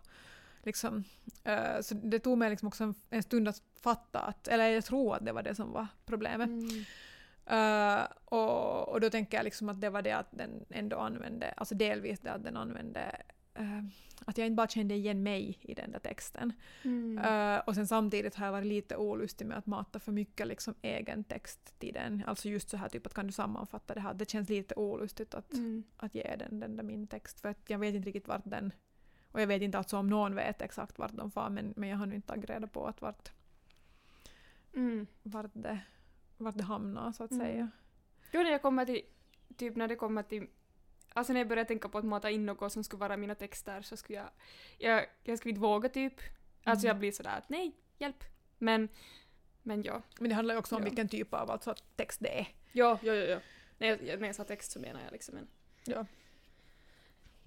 [0.62, 1.04] liksom,
[1.48, 4.84] uh, så det tog mig liksom också en, en stund att fatta att, eller jag
[4.84, 6.48] tror att det var det som var problemet.
[6.48, 6.84] Mm.
[7.52, 11.50] Uh, och, och då tänker jag liksom att det var det att den ändå använde,
[11.50, 13.22] alltså delvis det att den använde
[13.60, 13.84] uh,
[14.24, 16.52] att jag inte bara kände igen mig i den där texten.
[16.82, 17.18] Mm.
[17.18, 20.74] Uh, och sen samtidigt har jag varit lite olustig med att mata för mycket liksom
[20.82, 22.22] egen text till den.
[22.26, 24.14] Alltså just så här typ att kan du sammanfatta det här.
[24.14, 25.84] Det känns lite olustigt att, Mm.
[25.96, 28.72] att ge den, den där min text för att jag vet inte riktigt vart den
[29.32, 31.96] och jag vet inte alltså om någon vet exakt vart de far men, men jag
[31.96, 33.32] har nu inte tagit reda på att vart,
[34.74, 35.06] Mm.
[35.22, 35.80] vart, det,
[36.44, 37.46] vart det hamnar så att Mm.
[37.46, 37.70] säga.
[38.32, 39.02] Jo, när jag kommer till,
[39.56, 40.46] typ när det kommer till,
[41.08, 43.82] alltså när jag börjar tänka på att mata in något som skulle vara mina texter
[43.82, 44.30] så skulle jag,
[44.78, 46.14] jag, jag skulle inte våga typ.
[46.64, 47.00] Alltså jag Mm.
[47.00, 48.24] blir sådär att nej, hjälp.
[48.58, 48.88] Men,
[49.62, 50.02] men ja.
[50.20, 50.84] Men det handlar ju också om Ja.
[50.84, 52.48] vilken typ av alltså, text det är.
[52.72, 53.40] Ja, ja, ja, ja.
[53.78, 55.48] När jag, när jag sa text så menar jag liksom en,
[55.84, 56.06] Ja.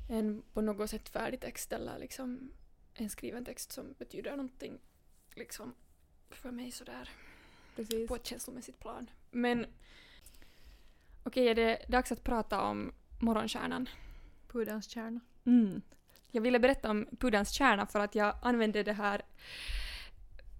[0.10, 2.52] en på något sätt färdig text eller liksom
[2.94, 4.80] en skriven text som betyder någonting
[5.36, 5.74] liksom
[6.30, 7.10] för mig sådär
[7.76, 8.08] Precis.
[8.08, 9.10] på ett känslomässigt plan.
[9.32, 9.66] Men
[11.24, 13.90] okej, är det dags att prata om morgonstjärnan?
[14.48, 15.20] Pudelns kärna.
[15.46, 15.82] Mm.
[16.32, 19.22] Jag ville berätta om pudelns kärna för att jag använde det här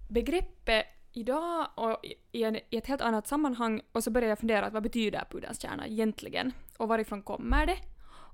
[0.08, 4.66] begreppet idag och i, en, i ett helt annat sammanhang och så började jag fundera
[4.66, 7.78] att vad betyder pudelns kärna egentligen och varifrån kommer det?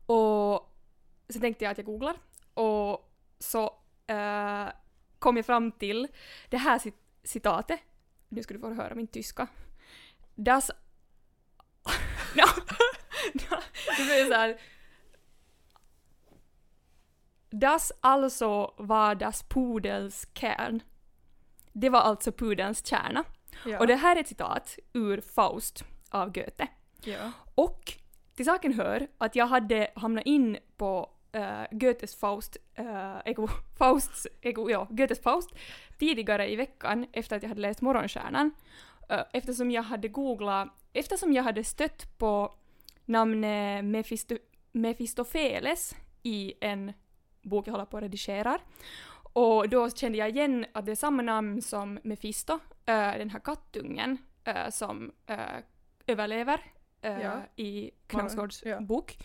[0.06, 0.76] Och
[1.28, 2.16] så tänkte jag att jag googlar
[2.54, 3.64] och så
[4.06, 4.68] eh,
[5.18, 6.08] kom jag fram till
[6.48, 7.80] det här cit- citatet.
[8.30, 9.48] Nu ska du få höra min tyska.
[10.34, 10.70] Das...
[12.34, 12.46] no.
[13.96, 14.60] det blir så här
[17.50, 20.82] Das alltså var das Pudels Kern.
[21.72, 23.24] Det var alltså pudelns kärna.
[23.66, 23.78] Ja.
[23.78, 26.68] Och det här är ett citat ur Faust av Goethe.
[27.04, 27.32] ja.
[27.54, 27.92] Och
[28.34, 34.26] till saken hör att jag hade hamnat in på uh, Goethes Faust, uh, ego, Fausts,
[34.40, 35.50] ego, ja, Goethes Faust
[35.98, 38.50] tidigare i veckan efter att jag hade läst Morgonstjärnan.
[39.12, 42.54] Uh, eftersom jag hade googlat, eftersom jag hade stött på
[43.04, 44.36] namnet Mephisto,
[44.72, 46.92] Mephistopheles i en
[47.42, 48.58] bok jag håller på att redigera.
[49.32, 52.52] Och då kände jag igen att det är samma namn som Mephisto,
[52.86, 55.36] äh, den här kattungen äh, som äh,
[56.06, 56.60] överlever
[57.02, 57.32] äh, Ja.
[57.56, 58.80] i Knausgårds Ja.
[58.80, 59.16] bok.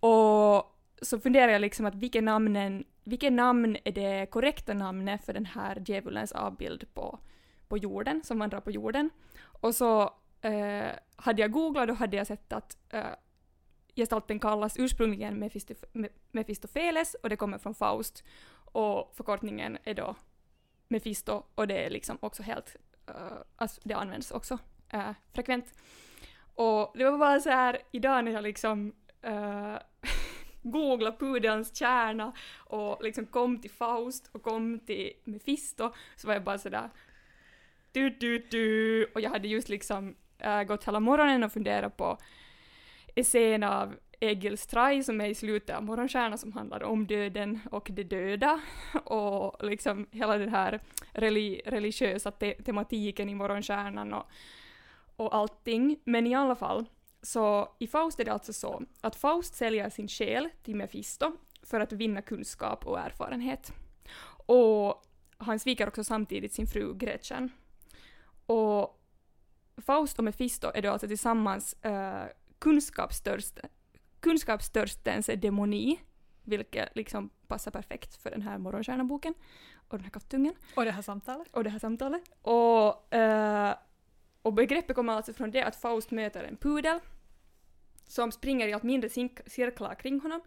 [0.00, 5.32] Och så funderar jag liksom att vilket, namnen, vilket namn är det korrekta namnet för
[5.32, 7.18] den här djävulens avbild på,
[7.68, 9.10] på jorden, som vandrar på jorden.
[9.40, 10.02] Och så
[10.40, 13.04] eh, hade jag googlat och hade jag sett att eh,
[13.96, 18.24] gestalten kallas ursprungligen Mephistof- Mephistopheles och det kommer från Faust.
[18.72, 20.14] Och förkortningen är då
[20.88, 22.76] Mephisto och det är liksom också helt,
[23.10, 25.74] uh, alltså det används också äh, frekvent.
[26.54, 28.92] Och det var bara så här idag när jag liksom
[29.22, 29.76] äh,
[30.62, 36.44] googla pudelns kärna och liksom kom till Faust och kom till Mephisto så var jag
[36.44, 36.90] bara sådär
[37.92, 42.18] du, du, du och jag hade just liksom äh, gått hela morgonen och funderat på
[43.14, 47.88] essän av Egil Stray som är i slutet av Morgonstjärna som handlar om döden och
[47.92, 48.60] de döda
[49.04, 50.80] och liksom hela den här
[51.12, 54.26] reli religiösa te tematiken i Morgonstjärnan och,
[55.16, 55.98] och allting.
[56.04, 56.86] Men i alla fall,
[57.22, 61.80] så i Faust är det alltså så att Faust säljer sin själ till Mefisto för
[61.80, 63.72] att vinna kunskap och erfarenhet.
[64.46, 65.04] Och
[65.38, 67.52] han sviker också samtidigt sin fru Gretchen.
[68.46, 69.00] Och
[69.76, 72.24] Faust och Mefisto är då alltså tillsammans uh,
[72.58, 73.62] kunskapstörsta,
[74.20, 76.00] kunskapstörstens demoni,
[76.42, 79.34] vilket liksom passar perfekt för den här morgonstjärnaboken
[79.88, 80.54] och den här kattungen.
[80.74, 81.48] Och det här samtalet.
[81.50, 82.22] Och det här samtalet.
[82.42, 83.74] Och, uh,
[84.42, 87.00] och begreppet kommer alltså från det att Faust möter en pudel
[88.04, 89.08] som springer i allt mindre
[89.46, 90.40] cirklar kring honom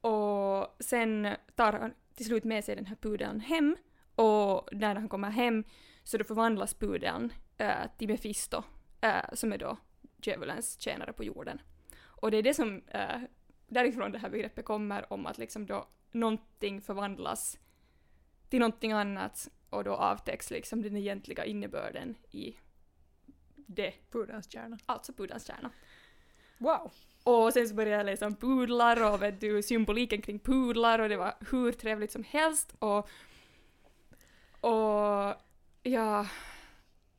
[0.00, 3.76] och sen tar han till slut med sig den här pudeln hem
[4.14, 5.64] och när han kommer hem
[6.02, 8.62] så då förvandlas pudeln äh, till Mefisto
[9.00, 9.76] äh, eh, som är då
[10.22, 11.60] djävulens tjänare på jorden.
[12.02, 13.20] Och det är det som äh,
[13.66, 17.58] därifrån det här begreppet kommer om att liksom då någonting förvandlas
[18.48, 22.56] till någonting annat och då avtäcks liksom den egentliga innebörden i
[23.66, 23.94] det.
[24.10, 24.78] Pudelns kärna.
[24.86, 25.70] Alltså pudelns kärna.
[26.58, 26.92] Wow.
[27.24, 31.08] Och sen så började jag läsa om pudlar och vet du, symboliken kring pudlar och
[31.08, 33.08] det var hur trevligt som helst och,
[34.60, 35.34] och
[35.82, 36.26] ja,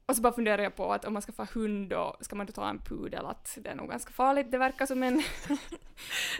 [0.06, 2.46] och så bara funderade jag på att om man ska få hund då ska man
[2.46, 4.52] då ta en pudel, att det är nog ganska farligt.
[4.52, 5.24] Det verkar som en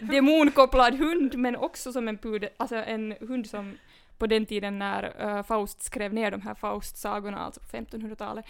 [0.00, 3.76] demonkopplad hund men också som en pudel, alltså en hund som
[4.18, 8.44] på den tiden när uh, Faust skrev ner de här Faust-sagorna, alltså på 1500-talet,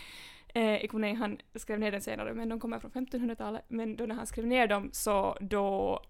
[0.56, 3.64] Eh, jag han skrev ner den senare, men de kommer från 1500-talet.
[3.68, 6.00] Men då när han skrev ner dem så då,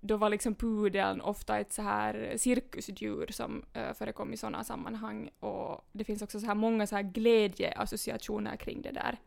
[0.00, 5.30] då var liksom pudeln ofta ett så här cirkusdjur som eh, förekom i sådana sammanhang.
[5.40, 9.18] Och det finns också så här många så här glädjeassociationer kring det där,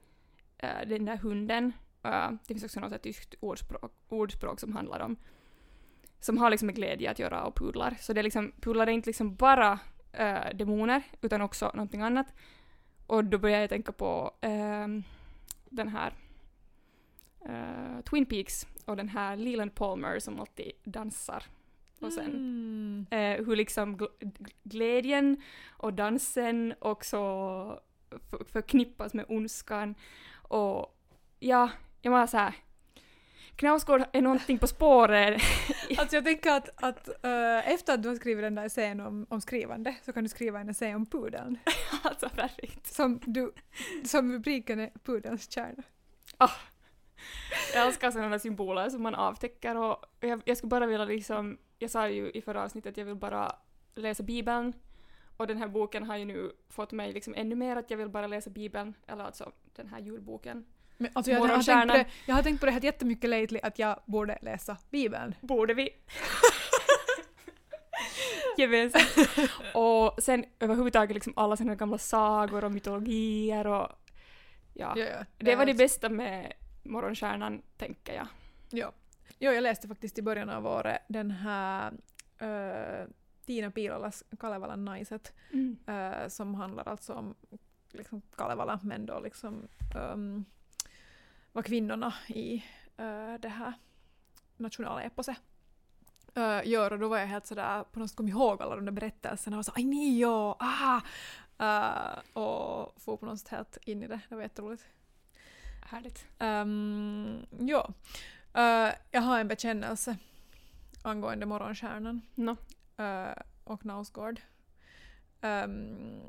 [0.57, 1.73] eh, den där hunden.
[2.03, 5.15] Eh, det finns också något så tyskt ordspråk, ordspråk som handlar om
[6.19, 7.97] som har liksom med glädje att göra och pudlar.
[7.99, 9.79] Så det är liksom, pudlar är inte liksom bara
[10.11, 12.33] äh, demoner utan också någonting annat.
[13.07, 15.03] Och då började jag tänka på um,
[15.69, 16.13] den här
[17.49, 21.43] uh, Twin Peaks och den här Leland Palmer som alltid dansar.
[21.99, 23.05] Och sen mm.
[23.11, 24.05] uh, hur liksom gl
[24.63, 25.41] glädjen
[25.77, 27.19] och dansen också
[28.51, 29.95] förknippas med ondskan.
[30.33, 30.97] Och
[31.39, 31.69] ja,
[32.01, 32.55] jag var såhär
[33.55, 35.41] Knausgård är någonting på spåret.
[35.97, 39.25] alltså jag tänker att, att uh, efter att du har skrivit den där essän om,
[39.29, 41.59] om skrivande så kan du skriva en essä om pudeln.
[42.03, 42.87] alltså perfekt.
[42.87, 43.53] Som, du,
[44.03, 45.83] som rubriken är pudelns kärna.
[46.39, 46.51] Oh.
[47.73, 51.91] Jag älskar sådana symboler som man avtäcker och jag, jag skulle bara vilja liksom, jag
[51.91, 53.55] sa ju i förra avsnittet att jag vill bara
[53.95, 54.73] läsa bibeln
[55.37, 58.09] och den här boken har ju nu fått mig liksom ännu mer att jag vill
[58.09, 60.65] bara läsa bibeln, eller alltså den här julboken
[60.97, 63.59] men, alltså jag, har tänkt på det, jag har tänkt på det här jättemycket lately
[63.63, 65.35] att jag borde läsa Bibeln.
[65.41, 65.89] Borde vi?
[68.57, 69.29] Gemensamt.
[69.73, 73.89] och sen överhuvudtaget liksom alla såna gamla sagor och mytologier och
[74.73, 74.93] ja.
[74.95, 78.27] ja, ja det, det var det bästa med Morgonstjärnan, tänker jag.
[78.69, 78.91] Ja.
[79.39, 81.91] Jo, jag läste faktiskt i början av året den här
[82.41, 83.07] uh,
[83.45, 85.77] Tiina Piilolas Kalevalan naiset, mm.
[85.89, 87.35] uh, som handlar alltså om
[87.91, 89.67] liksom Kalevala, men då liksom
[90.13, 90.45] um,
[91.55, 92.63] vad kvinnorna i
[92.99, 93.73] uh, det här
[94.57, 95.37] nationaleposet
[96.37, 98.85] uh, gör och då var jag helt sådär, på något sätt kom ihåg alla de
[98.85, 101.01] där berättelserna och så aj nej ja, aha!
[101.61, 104.85] Uh, och få på något sätt helt in i det, det var jätteroligt.
[105.81, 106.27] Härligt.
[106.39, 107.93] Um, ja.
[108.57, 110.17] Uh, jag har en bekännelse
[111.01, 112.57] angående Morgonstjärnan no.
[112.99, 114.41] uh, och Knausgård.
[115.41, 116.21] Um,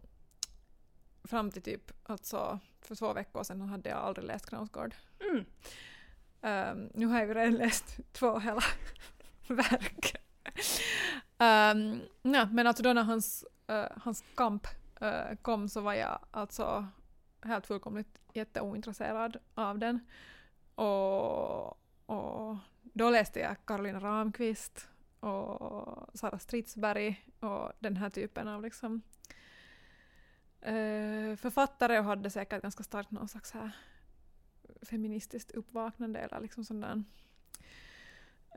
[1.27, 4.95] fram till typ alltså för två veckor sedan hade jag aldrig läst Knausgård.
[5.21, 5.45] Mm.
[6.41, 8.63] Um, nu har jag ju redan läst två hela
[9.49, 10.17] verk.
[11.39, 14.67] um, ja, men alltså då när hans, uh, hans kamp
[15.03, 16.87] uh, kom så var jag alltså
[17.43, 20.01] helt fullkomligt jätteointresserad av den.
[20.75, 21.69] Och,
[22.07, 24.89] och då läste jag Karolina Ramqvist
[25.21, 29.03] och Sara Stridsberg och den här typen av liksom
[30.69, 33.71] uh, författare och hade säkert ganska starkt någon slags här
[34.83, 37.05] feministiskt uppvaknande eller liksom sån där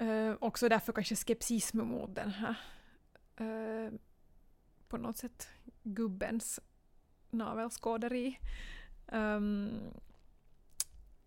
[0.01, 2.55] uh, också därför kanske skepsism mot den här
[3.41, 3.91] uh,
[4.87, 5.49] på något sätt
[5.83, 6.59] gubbens
[7.31, 8.39] navelskåderi.
[9.11, 9.91] Um,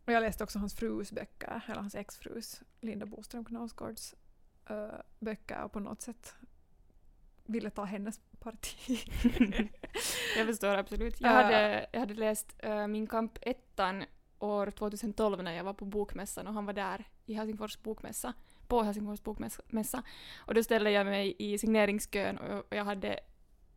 [0.05, 4.15] Och jag läste också hans frus böcker, eller hans exfrus, Linda Boström Knausgårds
[4.71, 6.35] uh, böcker och på något sätt
[7.45, 8.99] ville ta hennes parti.
[10.37, 11.21] jag förstår absolut.
[11.21, 14.05] Jag hade, jag hade läst uh, Min kamp ettan
[14.39, 18.33] år 2012 när jag var på bokmässan och han var där i Helsingfors bokmässa,
[18.67, 20.03] på Helsingfors bokmässa.
[20.39, 23.21] Och då ställde jag mig i signeringskön och jag hade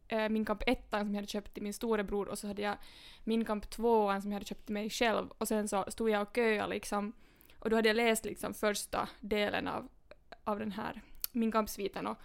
[0.08, 2.78] äh, Min kamp ettan som jag hade köpt till min storebror och så hade jag
[3.24, 6.22] Min kamp tvåan som jag hade köpt till mig själv och sen så stod jag
[6.22, 7.14] och köade liksom
[7.60, 9.90] och då hade jag läst liksom första delen av,
[10.44, 11.02] av den här
[11.32, 12.18] Min kamp-sviten och,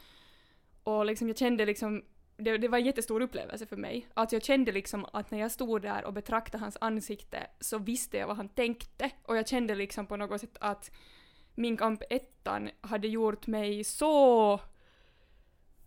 [0.98, 2.02] och liksom jag kände liksom
[2.36, 4.06] det, det, var en jättestor upplevelse för mig.
[4.14, 8.16] Att jag kände liksom att när jag stod där och betraktade hans ansikte så visste
[8.16, 10.90] jag vad han tänkte och jag kände liksom på något sätt att
[11.54, 14.60] min kamp ettan hade gjort mig så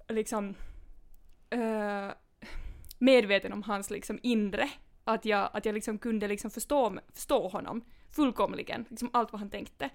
[0.09, 0.55] liksom
[1.55, 2.11] uh,
[2.99, 4.69] medveten om hans liksom inre
[5.03, 7.81] att jag, att jag liksom kunde liksom förstå, förstå honom
[8.11, 9.89] fullkomligen, liksom allt vad han tänkte.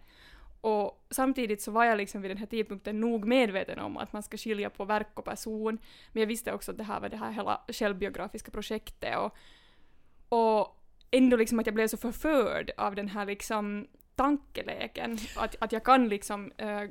[0.61, 4.23] Och samtidigt så var jag liksom vid den här tidpunkten nog medveten om att man
[4.23, 5.79] ska skilja på verk och person,
[6.13, 9.37] men jag visste också att det här var det här hela självbiografiska projektet och,
[10.29, 15.73] och ändå liksom att jag blev så förförd av den här liksom tankeleken, att, att
[15.73, 16.83] jag kan liksom äh,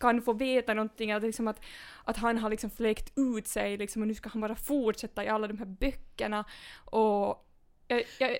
[0.00, 1.60] kan få veta någonting, att, liksom att,
[2.04, 5.28] att han har liksom fläkt ut sig liksom, och nu ska han bara fortsätta i
[5.28, 6.44] alla de här böckerna.
[6.84, 7.48] Och
[7.88, 8.38] jag, jag,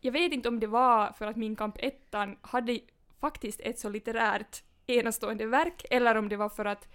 [0.00, 2.78] jag vet inte om det var för att min kamp ettan hade
[3.22, 6.88] faktiskt ett så litterärt enastående verk, eller om det var för att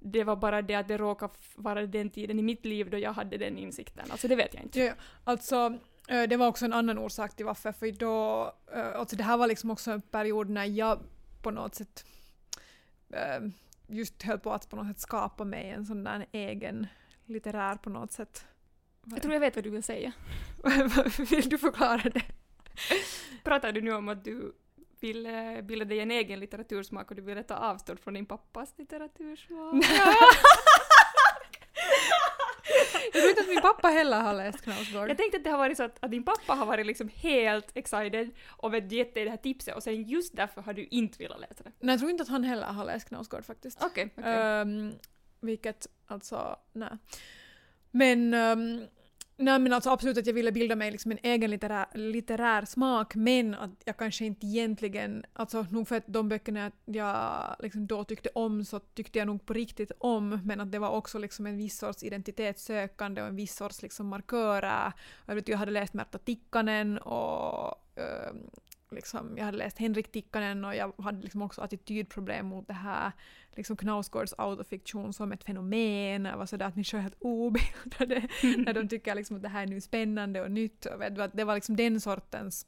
[0.00, 3.12] det var bara det att det råkade vara den tiden i mitt liv då jag
[3.12, 4.10] hade den insikten.
[4.10, 4.80] Alltså det vet jag inte.
[4.80, 4.94] Ja,
[5.24, 5.78] alltså
[6.28, 8.52] det var också en annan orsak till varför, för då,
[8.94, 10.98] alltså det här var liksom också en period när jag
[11.42, 12.04] på något sätt
[13.86, 16.86] just höll på att på något sätt skapa mig en sån där egen
[17.24, 18.44] litterär på något sätt.
[19.04, 20.12] Jag tror jag vet vad du vill säga.
[21.30, 22.24] vill du förklara det?
[23.44, 24.52] Pratar du nu om att du
[25.00, 29.84] ville bilda dig en egen litteratursmak och du ville ta avstånd från din pappas litteratursmak.
[33.12, 35.10] Jag tror inte att min pappa heller har läst Knausgård.
[35.10, 37.76] Jag tänkte att det har varit så att, att din pappa har varit liksom helt
[37.76, 41.18] excited och vet gett dig det här tipset och sen just därför har du inte
[41.18, 41.72] velat läsa det.
[41.80, 43.82] Nej, jag tror inte att han heller har läst Knausgård faktiskt.
[43.82, 44.10] Okej.
[44.16, 44.60] Okay, okay.
[44.62, 44.92] um,
[45.40, 46.98] vilket alltså, nej.
[47.90, 48.86] Men um,
[49.38, 53.14] Nej men alltså absolut att jag ville bilda mig liksom en egen litterär, litterär smak
[53.14, 58.04] men att jag kanske inte egentligen, alltså nog för att de böckerna jag liksom då
[58.04, 61.46] tyckte om så tyckte jag nog på riktigt om men att det var också liksom
[61.46, 64.92] en viss sorts identitetssökande och en viss sorts liksom markörer.
[65.26, 68.32] Jag, vet, jag hade läst Märta Tikkanen och äh,
[68.96, 73.12] liksom, jag hade läst Henrik Tikkanen och jag hade liksom också attitydproblem mot det här
[73.50, 76.24] liksom Knausgårds autofiktion som ett fenomen.
[76.24, 79.62] Jag var sådär att människor är helt obildade när de tycker liksom att det här
[79.62, 80.86] är nu spännande och nytt.
[81.32, 82.66] Det var liksom den sortens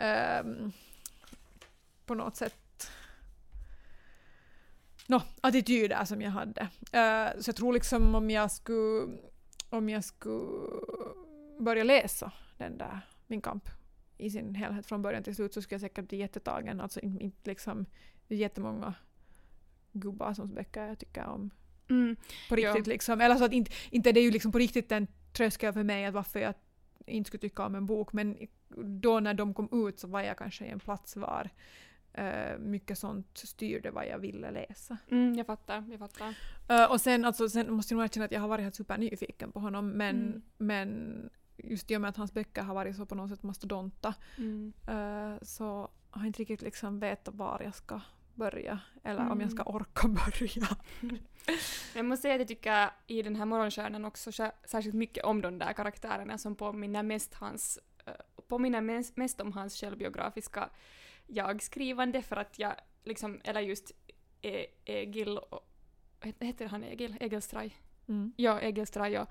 [0.00, 0.72] um,
[2.06, 2.90] på något sätt
[5.06, 6.60] no, attityder som jag hade.
[6.62, 9.18] Uh, så jag tror liksom om jag skulle
[9.70, 10.70] om jag skulle
[11.58, 13.79] börja läsa den där Min kamp
[14.20, 16.80] i sin helhet från början till slut så skulle jag säkert bli jättetagen.
[16.80, 17.86] Alltså inte, liksom
[18.28, 18.94] jättemånga
[19.92, 21.50] gubbar som böcker jag tycker om.
[21.90, 22.16] Mm.
[22.48, 22.92] På riktigt ja.
[22.92, 23.20] liksom.
[23.20, 26.04] Eller så att inte, inte det är ju liksom på riktigt en tröskel för mig
[26.04, 26.54] att varför jag
[27.06, 28.36] inte skulle tycka om en bok men
[28.84, 31.50] då när de kom ut så var jag kanske i en plats var
[32.18, 34.96] uh, mycket sånt styrde vad jag ville läsa.
[35.10, 36.34] Mm, jag fattar, jag fattar.
[36.70, 39.52] Uh, och sen, alltså, sen måste jag nog erkänna att jag har varit helt supernyfiken
[39.52, 40.42] på honom men, mm.
[40.58, 41.30] men
[41.64, 44.72] just i och med att hans böcker har varit så på något sätt mastodonta mm.
[44.88, 48.00] uh, så har jag inte riktigt liksom vetat var jag ska
[48.34, 49.32] börja eller mm.
[49.32, 49.74] om jag ska mm.
[49.74, 50.76] orka börja.
[51.94, 54.32] jag måste säga att jag tycker i den här morgonstjärnan också
[54.64, 58.80] särskilt mycket om de där karaktärerna som påminner mest, hans, uh, påminner
[59.16, 60.70] mest, om hans självbiografiska
[61.26, 63.92] jag-skrivande för att jag liksom, eller just
[64.42, 65.38] e Egil,
[66.40, 67.16] heter han Egil?
[67.20, 67.76] Egil Straj?
[68.08, 68.32] Mm.
[68.36, 69.28] Ja, Egil Straj och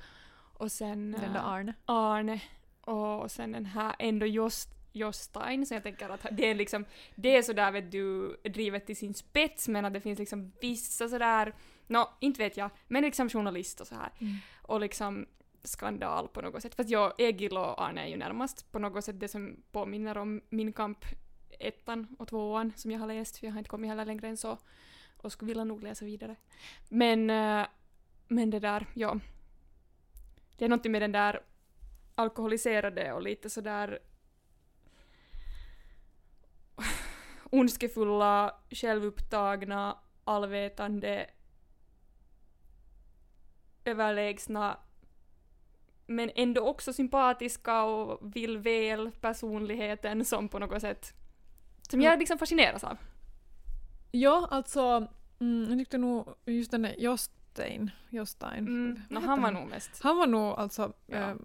[0.59, 1.11] och sen...
[1.11, 1.73] Den där Arne.
[1.85, 2.41] Arne.
[2.81, 6.85] Och sen den här ändå just Jostain, så jag tänker att det är liksom,
[7.15, 11.09] det är sådär vet du, drivet till sin spets men att det finns liksom vissa
[11.09, 11.53] sådär,
[11.87, 14.11] nå, no, inte vet jag, men liksom journalist och så här.
[14.19, 14.35] Mm.
[14.61, 15.25] Och liksom
[15.63, 16.75] skandal på något sätt.
[16.75, 20.41] Fast jag, Egil och Arne är ju närmast på något sätt det som påminner om
[20.49, 21.05] min kamp
[21.59, 24.37] ettan och tvåan som jag har läst, för jag har inte kommit heller längre än
[24.37, 24.57] så
[25.17, 26.35] och skulle vilja nog läsa vidare.
[26.89, 27.67] Men, äh,
[28.27, 29.19] men det där, ja,
[30.59, 31.41] det är något med den där
[32.15, 33.99] alkoholiserade och lite sådär
[37.51, 41.29] ondskefulla, självupptagna, allvetande,
[43.85, 44.77] överlägsna
[46.05, 51.13] men ändå också sympatiska och vill väl personligheten som på något sätt
[51.89, 52.97] som jag liksom fascineras av.
[54.11, 55.07] Ja, alltså
[55.39, 56.95] mm, jag tyckte nog just den där
[57.49, 58.67] Jostein, Jostein.
[58.67, 58.99] Mm.
[59.09, 60.03] No, han var nog mest...
[60.03, 61.17] Han var nog alltså Ja.
[61.17, 61.35] äh,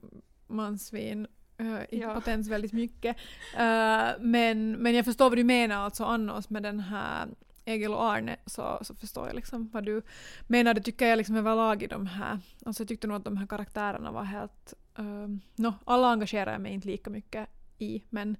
[0.46, 1.26] mansvin
[1.58, 2.14] äh, i Ja.
[2.14, 3.16] potens väldigt mycket.
[3.56, 7.28] Äh, men, men jag förstår vad du menar alltså annars med den här
[7.64, 10.02] Egil och Arne så, så förstår jag liksom vad du
[10.46, 10.74] menar.
[10.74, 12.38] Det tycker jag liksom överlag i de här.
[12.66, 14.74] Alltså jag tyckte nog att de här karaktärerna var helt...
[14.96, 17.48] Um, no, alla engagerar jag mig inte lika mycket
[17.78, 18.36] i men,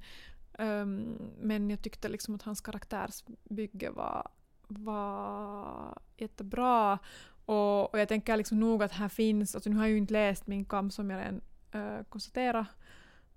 [0.59, 4.29] ehm, men jag tyckte liksom att hans karaktärsbygge var,
[4.69, 6.99] var jättebra.
[7.47, 10.13] Och, och jag tänker liksom nog att här finns, alltså nu har jag ju inte
[10.13, 11.41] läst min kamp som jag redan
[11.73, 12.67] eh, äh, konstaterat,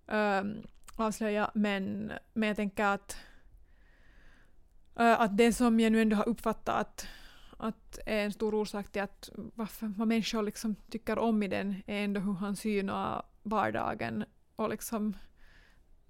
[0.08, 0.62] äh, ehm,
[0.96, 3.18] avslöja, men, men jag tänker att,
[4.96, 7.08] äh, att det som jag nu ändå har uppfattat att,
[7.58, 11.76] att är en stor orsak till att varför, vad människor liksom tycker om i den
[11.88, 15.18] är ändå hur han synar vardagen och liksom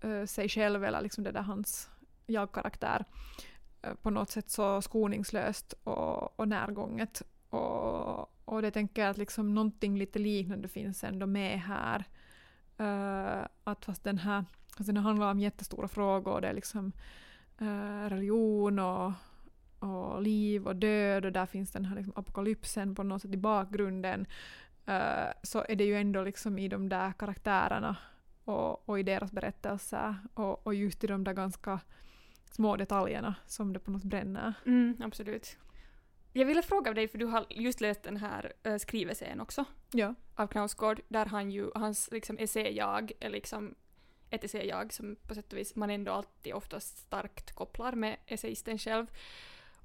[0.02, 1.90] äh, sig själv eller liksom det där hans
[2.26, 3.06] jag-karaktär
[4.02, 9.56] på något sätt så skoningslöst och, och närgånget och, och det tänker jag att liksom
[9.56, 12.04] någonting lite liknande finns ändå med här.
[12.80, 14.46] Uh, att fast den här,
[14.78, 16.92] fast den handlar om jättestora frågor, det är liksom
[17.62, 19.12] uh, religion och,
[19.80, 23.38] och liv och död och där finns den här liksom apokalypsen på något sätt i
[23.38, 24.26] bakgrunden.
[24.90, 27.96] Uh, så är det ju ändå liksom i de där karaktärerna
[28.44, 31.80] och, och i deras berättelser och, och just i de där ganska
[32.52, 34.54] små detaljerna som det på något bränner.
[34.66, 35.58] Mm, absolut.
[36.38, 40.16] Jag ville fråga dig, för du har just läst den här uh, skrivelsen också Ja.
[40.36, 43.76] av Knausgård, där han ju, hans liksom essä-jag är liksom
[44.30, 48.78] ett essä-jag som på sätt och vis man ändå alltid oftast starkt kopplar med essäisten
[48.78, 49.06] själv.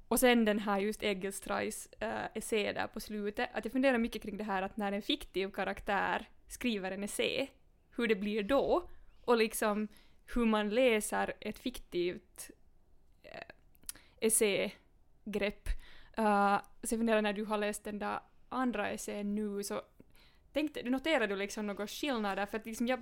[0.07, 3.97] Och sen den här just Egil Strais uh, essä där på slutet, att jag funderar
[3.97, 7.47] mycket kring det här att när en fiktiv karaktär skriver en essä,
[7.95, 8.89] hur det blir då,
[9.25, 9.87] och liksom
[10.35, 12.51] hur man läser ett fiktivt
[13.25, 13.53] uh,
[14.21, 15.69] essägrepp.
[16.17, 19.81] Äh, uh, så jag funderar när du har läst den där andra essän nu så
[20.53, 22.45] tänkte, noterar du liksom några skillnader?
[22.45, 23.01] För att liksom jag,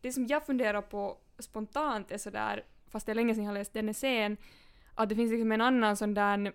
[0.00, 3.58] det som jag funderar på spontant är sådär, fast det är länge sedan jag har
[3.58, 4.36] läst den essän,
[4.94, 6.52] att det finns liksom en annan sån där,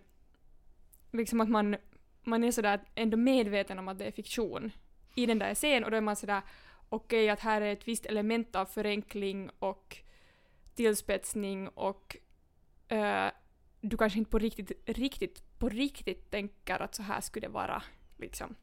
[1.11, 1.75] liksom att man,
[2.23, 4.71] man är sådär ändå medveten om att det är fiktion
[5.15, 6.41] i den där essän och då är man sådär
[6.89, 9.97] okej att här är ett visst element av förenkling och
[10.75, 12.17] tillspetsning och
[12.91, 13.27] uh,
[13.81, 17.83] du kanske inte på riktigt, riktigt, på riktigt tänker att så här skulle det vara.
[18.17, 18.55] Liksom.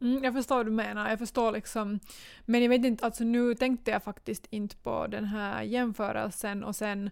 [0.00, 1.10] Mm, jag förstår vad du menar.
[1.10, 2.00] Jag förstår liksom.
[2.44, 6.76] Men jag vet inte, alltså nu tänkte jag faktiskt inte på den här jämförelsen och
[6.76, 7.10] sen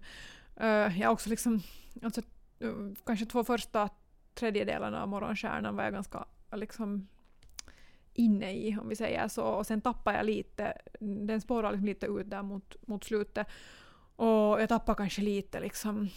[0.62, 1.62] uh, jag också liksom,
[2.02, 2.20] alltså
[2.62, 3.88] uh, kanske två första
[4.34, 7.08] tredjedelarna av Morgonstjärnan var jag ganska liksom
[8.14, 9.44] inne i, om vi säger så.
[9.44, 13.46] Och sen tappade jag lite, den spårade liksom lite ut där mot, mot slutet.
[14.16, 16.08] Och jag tappade kanske lite liksom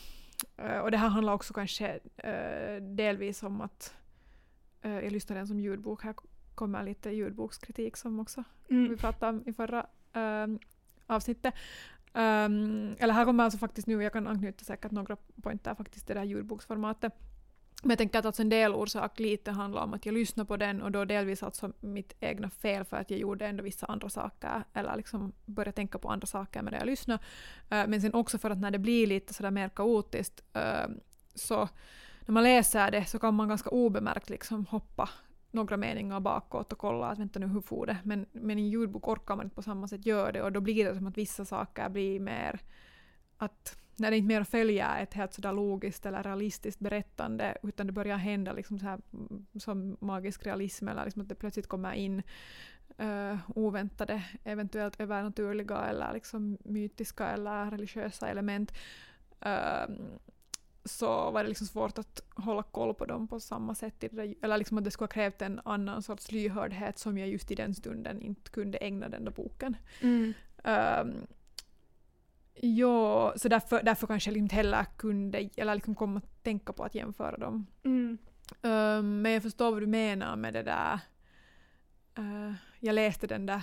[0.84, 3.96] och det här handlar också kanske uh, delvis om att
[4.86, 6.04] uh, jag lyssnade den som ljudbok.
[6.04, 6.16] Här
[6.56, 8.90] kommer lite ljudbokskritik som också Mm.
[8.90, 9.86] vi pratade om i förra
[11.08, 11.54] avsnittet.
[12.14, 16.16] Um, eller här kommer alltså faktiskt nu, jag kan anknyta säkert några pointer faktiskt till
[16.16, 17.14] det här ljudboksformatet.
[17.84, 20.58] Men jag tänker att alltså en del orsak lite handlar om att jag lyssnar på
[20.58, 24.10] den och då delvis alltså mitt egna fel för att jag gjorde ändå vissa andra
[24.10, 27.24] saker eller liksom började tänka på andra saker med det jag lyssnade.
[27.70, 30.88] Eh, men sen också för att när det blir lite sådär mer kaotiskt eh,
[31.36, 31.70] så
[32.26, 35.10] när man läser det så kan man ganska obemärkt liksom hoppa
[35.52, 37.98] några meningar bakåt och kolla att vänta nu hur får det.
[38.04, 40.60] Men, men i en ljudbok orkar man inte på samma sätt göra det och då
[40.60, 42.60] blir det som att vissa saker blir mer
[43.38, 47.94] att när det inte mer följer ett helt sådär logiskt eller realistiskt berättande utan det
[47.94, 51.94] börjar hända liksom så här, mm, som magisk realism eller liksom att det plötsligt kommer
[51.94, 52.24] in
[53.02, 58.74] uh, oväntade, eventuellt övernaturliga eller liksom mytiska eller religiösa element.
[59.46, 59.96] Uh,
[60.86, 64.04] så var det liksom svårt att hålla koll på dem på samma sätt.
[64.42, 67.56] Eller liksom att det skulle ha krävt en annan sorts lyhördhet som jag just i
[67.56, 69.78] den stunden inte kunde ägna den där boken.
[70.02, 70.34] Mm.
[70.64, 71.28] Um,
[72.62, 76.84] ja, så därför, därför kanske jag inte heller kunde, eller liksom kom att tänka på
[76.84, 77.68] att jämföra dem.
[77.84, 78.18] Mm.
[78.62, 81.00] Um, men jag förstår vad du menar med det där.
[82.20, 83.62] Uh, jag läste den där,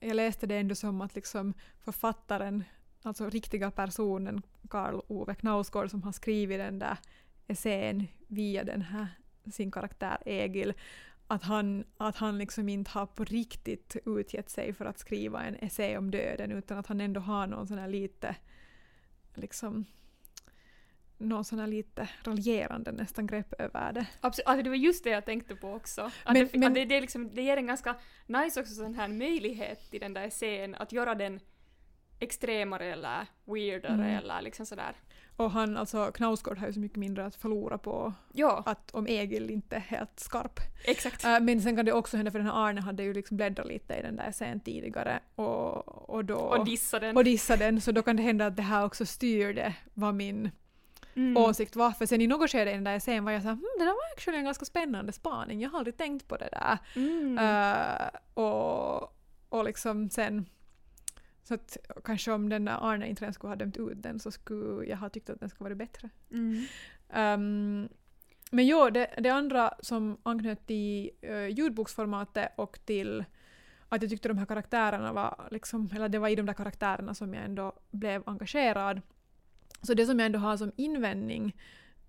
[0.00, 2.64] jag läste det ändå som att liksom författaren,
[3.02, 6.98] alltså riktiga personen Karl Ove Knausgård som har skrivit den där
[7.46, 9.08] essän via den här
[9.52, 10.74] sin karaktär Egil,
[11.26, 15.54] att han, att han liksom inte har på riktigt utgett sig för att skriva en
[15.54, 18.36] essä om döden utan att han ändå har någon sån här lite
[19.34, 19.84] liksom
[21.18, 24.06] någon sån här lite raljerande nästan grepp över det.
[24.20, 26.02] Absolut, alltså det var just det jag tänkte på också.
[26.02, 27.96] Att, Men- det, men- det, det, liksom, det ger en ganska
[28.26, 31.40] nice också sån här möjlighet till den där essän att göra den
[32.20, 34.16] extremare eller weirdare Mm.
[34.16, 34.92] eller liksom sådär.
[35.36, 39.06] Och han, alltså Knausgård har ju så mycket mindre att förlora på Ja, att om
[39.06, 40.60] Egil inte är helt skarp.
[40.84, 41.24] exakt.
[41.24, 43.66] Äh, men sen kan det också hända, för den här Arne hade ju liksom bläddrat
[43.66, 46.36] lite i den där sen tidigare och, och då...
[46.36, 47.16] och dissa den.
[47.16, 50.50] och dissa den, så då kan det hända att det här också styrde vad min
[51.16, 51.36] Mm.
[51.36, 51.90] åsikt var.
[51.90, 53.90] För sen i något skede i den där scenen var jag såhär, hm, det där
[53.90, 56.78] var actually en ganska spännande spaning, jag har aldrig tänkt på det där.
[56.96, 57.38] Mm.
[57.38, 59.02] Äh, och,
[59.48, 60.46] och liksom sen,
[61.48, 64.86] så att kanske om den Arne inte redan skulle ha dömt ut den så skulle
[64.86, 66.10] jag ha tyckt att den skulle varit bättre.
[66.30, 66.64] Mm.
[67.08, 67.88] Ehm,
[68.50, 73.24] men jo, det, det andra som anknöt till uh, ljudboksformatet och till
[73.88, 77.14] att jag tyckte de här karaktärerna var, liksom, eller det var i de där karaktärerna
[77.14, 79.00] som jag ändå blev engagerad.
[79.82, 81.56] Så det som jag ändå har som invändning,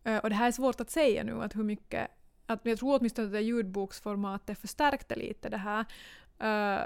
[0.04, 2.08] eh, och det här är svårt att säga nu, att hur mycket,
[2.46, 5.86] att jag tror åtminstone att det ljudboksformatet förstärkte lite det här,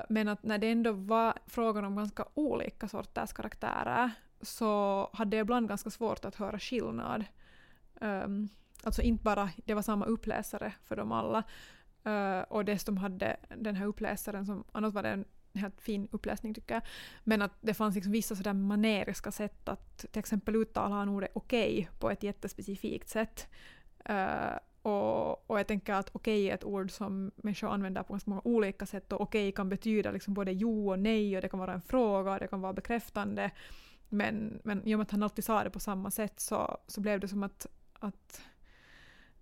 [0.10, 5.44] men att när det ändå var frågan om ganska olika sorters karaktärer så hade jag
[5.44, 7.26] ibland ganska svårt att höra skillnad.
[8.02, 8.50] Um,
[8.84, 11.44] alltså inte bara det var samma uppläsare för dem alla.
[12.08, 16.54] Uh, och dessutom hade den här uppläsaren som, annars var det en helt fin uppläsning
[16.54, 16.84] tycker jag,
[17.24, 21.32] men att det fanns liksom vissa sådär maneriska sätt att till exempel uttala han ordet
[21.34, 23.48] okej på ett jättespecifikt sätt.
[24.10, 28.30] Uh, och, och jag tänker att okej är ett ord som människor använder på ganska
[28.30, 31.60] många olika sätt och okej kan betyda liksom både jo och nej och det kan
[31.60, 33.52] vara en fråga och det kan vara bekräftande.
[34.10, 37.02] Men, men i och med att han alltid sa det på samma sätt så, så
[37.02, 38.42] blev det som att, att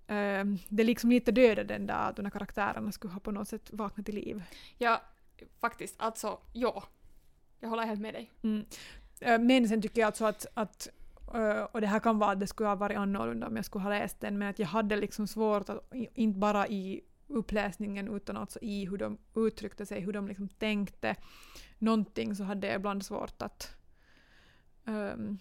[0.07, 3.47] ehm, det liksom lite dödade den där att de där karaktärerna skulle ha på något
[3.47, 4.43] sätt vaknat till liv.
[4.77, 5.01] Ja,
[5.59, 5.95] faktiskt.
[5.97, 6.83] Alltså, ja.
[7.59, 8.31] Jag håller helt med dig.
[8.43, 8.65] Mm.
[9.19, 10.87] Eh, Men sen tycker jag alltså att, att
[11.71, 13.89] och det här kan vara att det skulle ha varit annorlunda om jag skulle ha
[13.89, 18.59] läst den, men att jag hade liksom svårt att, inte bara i uppläsningen utan alltså
[18.61, 21.15] i hur de uttryckte sig, hur de liksom tänkte
[21.79, 23.75] någonting så hade jag ibland svårt att
[24.85, 25.37] ehm,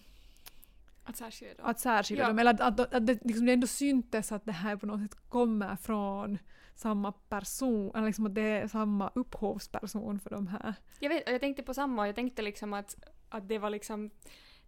[1.03, 1.65] Att särskilja dem.
[1.65, 2.27] att särskilja Ja.
[2.27, 2.39] dem.
[2.39, 5.29] Eller att, att, att det, liksom det ändå syntes att det här på något sätt
[5.29, 6.37] kommer från
[6.75, 10.73] samma person, eller liksom att det är samma upphovsperson för de här.
[10.99, 12.95] Jag, vet, jag tänkte på samma, jag tänkte liksom att,
[13.29, 14.09] att det var liksom...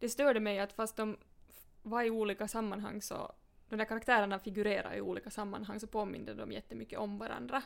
[0.02, 1.18] Det störde mig att fast de
[1.82, 3.32] var i olika sammanhang så...
[3.70, 7.64] De där karaktärerna figurerar i olika sammanhang så påminner de jättemycket om varandra.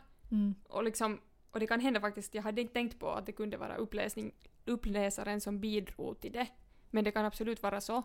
[0.68, 1.22] Och liksom...
[1.52, 4.32] Och det kan hända faktiskt, jag hade inte tänkt på att det kunde vara uppläsning,
[4.66, 6.48] uppläsaren som bidrog till det.
[6.90, 8.04] Men det kan absolut vara så.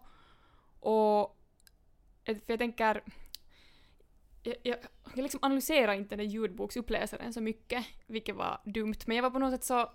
[0.81, 1.37] Och...
[2.25, 3.03] ett- För jag tänker...
[4.43, 4.79] Jag, jag,
[5.15, 8.95] jag liksom analyserar inte den där ljudboksuppläsaren så mycket, vilket var dumt.
[9.07, 9.93] Men jag var på något sätt så...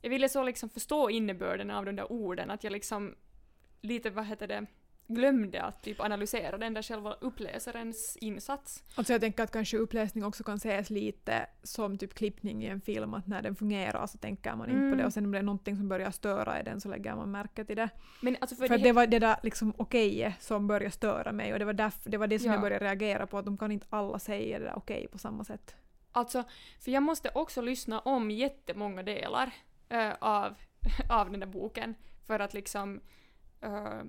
[0.00, 3.14] Jag ville så liksom förstå innebörden av de där orden, att jag liksom
[3.80, 4.66] lite, vad heter det,
[5.06, 8.82] glömde att typ analysera den där själva uppläsarens insats.
[8.94, 12.80] Alltså jag tänker att kanske uppläsning också kan ses lite som typ klippning i en
[12.80, 14.98] film, att när den fungerar så tänker man inte på Mm.
[14.98, 17.30] det och sen om det är någonting som börjar störa i den så lägger man
[17.30, 17.88] märke till det.
[18.22, 21.52] Men alltså för, För, det, det var det där liksom okejet som började störa mig
[21.52, 22.52] och det var, därför, det, var det som Ja.
[22.54, 25.44] jag började reagera på, att de kan inte alla säga det där okej på samma
[25.44, 25.74] sätt.
[26.12, 26.44] Alltså,
[26.80, 29.54] för jag måste också lyssna om jättemånga delar
[29.88, 30.54] äh, av,
[31.10, 31.94] av den där boken
[32.26, 33.00] för att liksom
[33.64, 34.02] uh,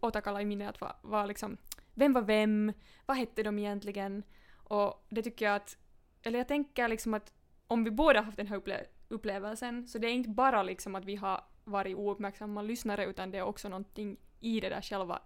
[0.00, 1.56] återkalla, i minnet att vara liksom,
[1.94, 2.72] vem var vem,
[3.06, 4.22] vad hette de egentligen?
[4.56, 5.76] Och det tycker jag att,
[6.22, 7.32] eller jag tänker liksom att
[7.66, 11.04] om vi båda haft den här upple- upplevelsen så det är inte bara liksom att
[11.04, 15.22] vi har varit ouppmärksamma lyssnare utan det är också någonting i det där själva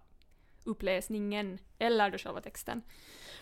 [0.63, 2.81] uppläsningen eller då själva texten.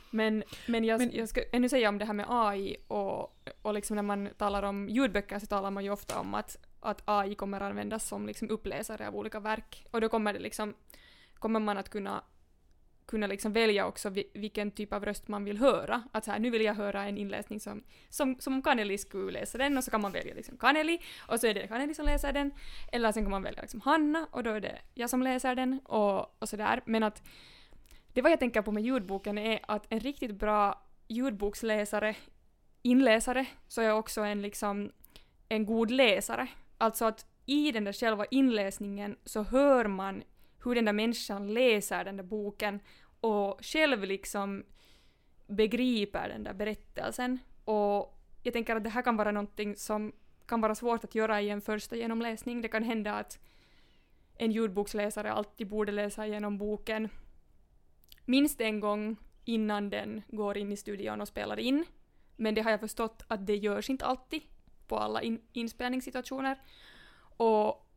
[0.09, 3.73] Men, men, jag, Men- jag ska ännu säga om det här med AI och, och
[3.73, 7.35] liksom när man talar om ljudböcker så talar man ju ofta om att, att AI
[7.35, 9.85] kommer användas som liksom uppläsare av olika verk.
[9.91, 10.73] Och då kommer det liksom,
[11.39, 12.23] kommer man att kunna
[13.11, 16.03] kunna liksom välja också vilken typ av röst man vill höra.
[16.11, 19.31] Att så här, nu vill jag höra en inläsning som, som, som om Kaneli skulle
[19.31, 22.05] läsa den och så kan man välja liksom Kaneli och så är det Kaneli som
[22.05, 22.51] läser den.
[22.91, 25.79] Eller sen kan man välja liksom Hanna och då är det jag som läser den
[25.85, 26.81] och, och sådär.
[26.85, 27.23] Men att
[28.13, 32.15] det vad jag tänker på med ljudboken är att en riktigt bra ljudboksläsare,
[32.81, 34.91] inläsare, så är också en liksom
[35.49, 36.47] en god läsare.
[36.77, 40.23] Alltså att i den där själva inläsningen så hör man
[40.63, 42.79] hur den där människan läser den där boken
[43.21, 44.63] och själv liksom
[45.47, 47.39] begriper den där berättelsen.
[47.65, 50.11] Och jag tänker att det här kan vara någonting som
[50.45, 52.61] kan vara svårt att göra i en första genomläsning.
[52.61, 53.39] Det kan hända att
[54.37, 57.09] en ljudboksläsare alltid borde läsa igenom boken
[58.25, 59.15] minst en gång
[59.45, 61.85] innan den går in i studion och spelar in.
[62.35, 64.41] Men det har jag förstått att det görs inte alltid
[64.87, 66.61] på alla in inspelningssituationer.
[67.37, 67.90] Och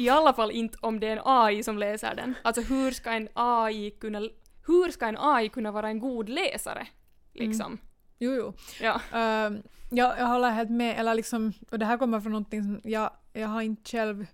[0.00, 2.34] i alla fall inte om det är en AI som läser den.
[2.42, 4.18] Alltså hur ska en AI kunna,
[4.66, 6.86] hur ska en AI kunna vara en god läsare?
[7.32, 7.78] Liksom.
[8.18, 8.52] Jo, jo.
[8.80, 9.00] Ja.
[9.18, 12.80] Ehm, jag, jag håller helt med, eller liksom, och det här kommer från någonting som
[12.84, 14.26] jag, jag har inte själv...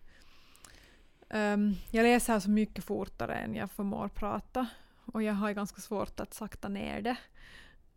[1.31, 4.67] ehm, jag läser så mycket fortare än jag förmår prata
[5.13, 7.17] och jag har ganska svårt att sakta ner det.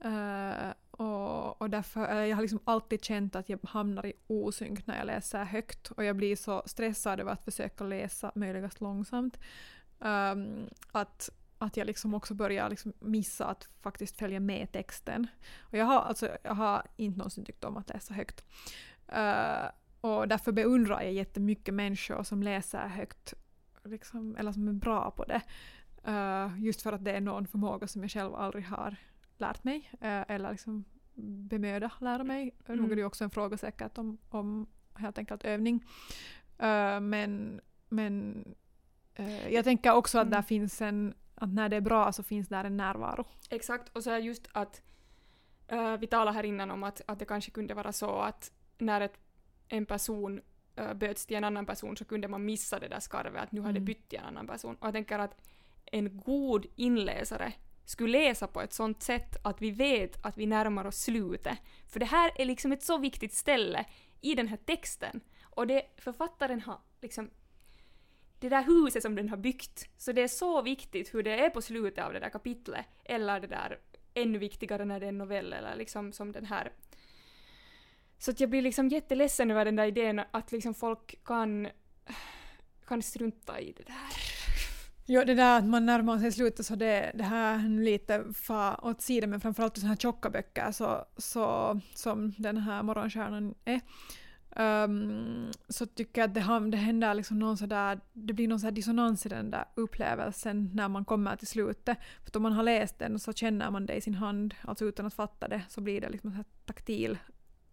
[0.03, 4.87] Eh, och, och därför, eh, jag har liksom alltid känt att jag hamnar i osynk
[4.87, 9.37] när jag läser högt och jag blir så stressad över att försöka läsa möjligast långsamt.
[9.99, 15.27] Um, att, att jag liksom också börjar liksom missa att faktiskt följa med texten.
[15.59, 18.43] Och jag har, alltså, jag har inte någonsin tyckt om att läsa högt.
[19.15, 19.69] Uh,
[20.01, 23.33] och därför beundrar jag jättemycket människor som läser högt,
[23.83, 25.41] liksom, eller som är bra på det.
[26.07, 28.95] Uh, just för att det är någon förmåga som jag själv aldrig har
[29.38, 30.85] lärt mig, eh, eller liksom
[31.49, 32.55] bemöda lära mig.
[32.65, 32.79] Mm.
[32.81, 35.85] Nog är det ju också en fråga säkert om, om helt enkelt övning.
[36.57, 38.45] Eh, men men
[39.49, 40.31] jag tänker också att Mm.
[40.31, 43.25] där finns en, att när det är bra så finns där en närvaro.
[43.49, 44.81] Exakt, och så är just att
[45.99, 49.19] vi talade här innan om att, att det kanske kunde vara så att när ett,
[49.67, 50.41] en person
[50.79, 53.61] uh, böts till en annan person så kunde man missa det där skarvet, att nu
[53.61, 53.85] har det Mm.
[53.85, 54.75] bytt till en annan person.
[54.75, 55.35] Och jag tänker att
[55.85, 57.53] en god inläsare
[57.88, 61.57] skulle läsa på ett sånt sätt att vi vet att vi närmar oss slutet.
[61.88, 63.85] För det här är liksom ett så viktigt ställe
[64.21, 65.21] i den här texten.
[65.43, 67.29] Och det författaren har liksom
[68.39, 69.89] det där huset som den har byggt.
[69.97, 72.85] Så det är så viktigt hur det är på slutet av det där kapitlet.
[73.03, 73.79] Eller det där
[74.13, 76.71] ännu viktigare när det är en novell eller liksom som den här.
[78.17, 81.67] Så att jag blir liksom jätteledsen över den där idén att liksom folk kan,
[82.88, 84.36] kan strunta i det där.
[85.10, 89.01] Jo, det där att man närmar sig slutet så det, det här lite far åt
[89.01, 93.82] sidan men framförallt i sådana här tjocka böcker så, så, som den här Morgonstjärnan är.
[94.86, 98.72] um, så tycker jag att det, det händer liksom någon sådär, det blir någon sådär
[98.72, 101.97] dissonans i den där upplevelsen när man kommer till slutet.
[102.24, 105.05] För om man har läst den så känner man det i sin hand, alltså utan
[105.05, 107.18] att fatta det så blir det liksom en taktil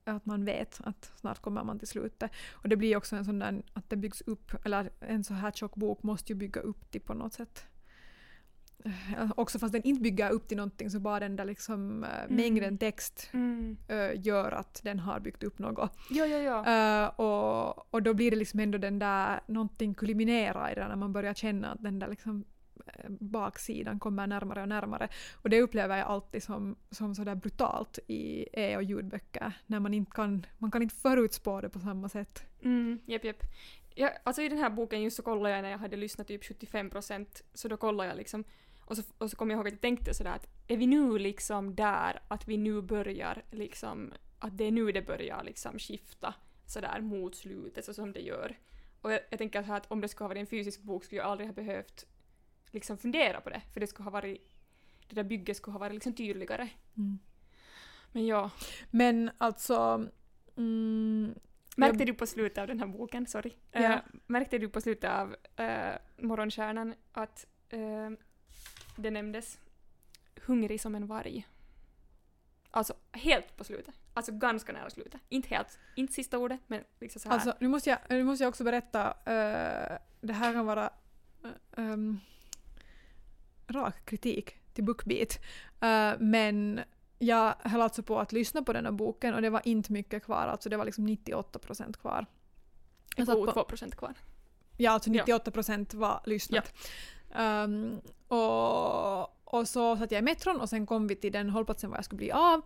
[0.04, 2.30] att man vet att snart kommer man till slutet.
[2.52, 5.50] Och det blir också en sån där att det byggs upp, eller en så här
[5.50, 7.64] tjock bok måste ju bygga upp det på något sätt.
[8.84, 12.22] Eh, Också fast den inte bygger upp till någonting så bara den där liksom eh,
[12.24, 12.36] Mm.
[12.36, 13.76] mängden text Mm.
[13.88, 15.96] eh, gör att den har byggt upp något.
[16.10, 16.64] Jo, jo.
[16.64, 20.96] Eh, och, och då blir det liksom ändå den där, någonting kulminerar i det när
[20.96, 22.44] man börjar känna att den där liksom
[23.08, 25.08] baksidan kommer närmare och närmare.
[25.34, 29.52] Och det upplever jag alltid som, som sådär brutalt i e- och ljudböcker.
[29.66, 32.42] När man inte kan, man kan inte förutspå det på samma sätt.
[32.62, 33.42] Mm, jepp, jepp.
[33.94, 36.44] Ja, alltså i den här boken just så kollade jag när jag hade lyssnat typ
[36.44, 38.44] 75 procent, så då kollade jag liksom
[38.84, 41.18] och så, och så kom jag ihåg att jag tänkte sådär att är vi nu
[41.18, 46.34] liksom där att vi nu börjar liksom att det är nu det börjar liksom skifta
[46.66, 48.58] sådär mot slutet så som det gör.
[49.00, 51.04] Och jag, jag tänker så här att om det skulle ha varit en fysisk bok
[51.04, 52.06] skulle jag aldrig ha behövt
[52.74, 54.50] liksom fundera på det för det skulle ha varit
[55.08, 56.68] det där bygget skulle ha varit liksom tydligare.
[58.12, 58.50] Men ja,
[58.90, 60.08] Men alltså...
[60.56, 61.34] Mm,
[61.76, 63.80] Märkte Jag- du på slutet av den här boken, sorry, Ja.
[63.80, 68.10] Eh, märkte du på slutet av uh, Morgonstjärnan att eh,
[68.96, 69.58] det nämndes
[70.46, 71.46] hungrig som en varg?
[72.70, 73.94] Alltså helt på slutet.
[74.14, 75.20] Alltså ganska nära slutet.
[75.28, 77.34] Inte helt, inte sista ordet, men liksom så här.
[77.34, 80.90] Alltså, nu måste jag, nu måste jag också berätta, eh, det här kan vara
[81.44, 82.20] eh, ehm,
[83.68, 85.38] rak kritik till Bookbeat,
[85.80, 86.80] Eh, men
[87.18, 90.24] jag höll alltså på att lyssna på den här boken och det var inte mycket
[90.24, 92.26] kvar, alltså det var liksom 98% kvar.
[93.16, 94.14] jag satt på- 2% kvar.
[94.76, 95.24] Ja, alltså Ja.
[95.24, 96.72] 98% var lyssnat.
[97.34, 101.90] Ehm, och, och så satt jag i metron och sen kom vi till den hållplatsen
[101.90, 102.60] var jag skulle bli av.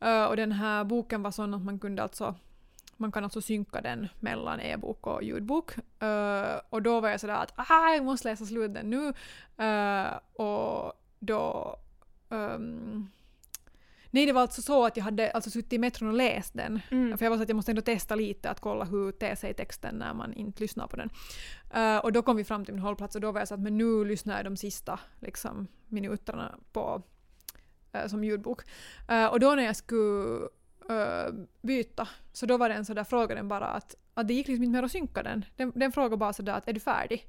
[0.00, 2.34] Eh, och den här boken var sån att man kunde alltså
[2.96, 5.76] man kan alltså synka den mellan e-bok och ljudbok.
[6.02, 9.12] Eh, och då var jag sådär att ah, jag måste läsa slut den nu.
[9.64, 11.76] Eh, och då...
[12.30, 13.10] ehm,
[14.10, 16.80] nej, det var alltså så att jag hade alltså suttit i metron och läst den.
[16.90, 17.18] Mm.
[17.18, 19.54] För jag var så att jag måste ändå testa lite att kolla hur ter sig
[19.54, 21.10] texten när man inte lyssnar på den.
[21.74, 23.60] Eh, och då kom vi fram till min hållplats och då var jag så att
[23.60, 27.02] men nu lyssnar jag de sista liksom, minuterna på,
[28.06, 28.62] som ljudbok.
[29.30, 30.48] Och då när jag skulle
[30.90, 34.48] eh, byta så då var det en sådär fråga den bara att, att det gick
[34.48, 35.44] liksom inte mer att synka den.
[35.56, 37.26] Den, den frågade bara sådär att är du färdig?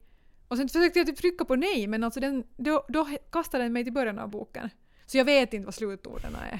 [0.47, 3.73] Och sen försökte jag typ trycka på nej men alltså den, då, då kastade den
[3.73, 4.69] mig till början av boken.
[5.05, 6.59] Så jag vet inte vad slutorden är.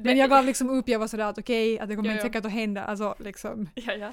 [0.00, 2.22] Men jag gav liksom upp, jag var sådär att okej, att det kommer Ja, inte
[2.22, 2.84] säkert att hända.
[2.84, 3.68] Alltså liksom.
[3.74, 4.12] Ja, ja.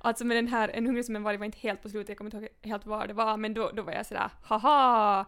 [0.00, 2.18] Alltså med den här En hungrig som en varg var inte helt på slutet, jag
[2.18, 5.26] kommer inte ihåg helt var det var, men då, då var jag sådär haha!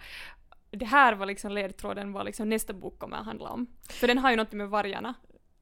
[0.70, 3.66] Det här var liksom ledtråden vad liksom nästa bok kommer att handla om.
[3.88, 5.14] För den har ju något med vargarna.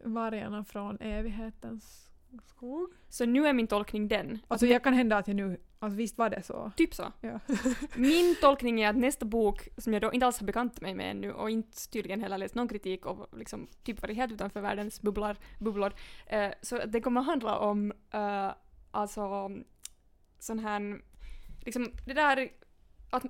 [0.05, 2.11] Vargarna från evighetens
[2.43, 2.93] Skog?
[3.09, 4.39] Så nu är min tolkning den.
[4.49, 6.73] Alltså jag kan hända att jag nu, alltså visst var det så.
[6.77, 7.13] Typ så.
[7.21, 7.41] Ja.
[7.97, 11.11] Min tolkning är att nästa bok, som jag då inte alls har bekant mig med
[11.11, 15.03] ännu och inte tydligen heller läst någon kritik och liksom typ varit helt utanför världens
[15.03, 15.93] bubblar, bubblor,
[16.27, 18.51] eh, så det kommer handla om eh,
[18.91, 19.51] alltså
[20.39, 21.01] sån här,
[21.65, 22.51] liksom det där
[23.11, 23.25] att,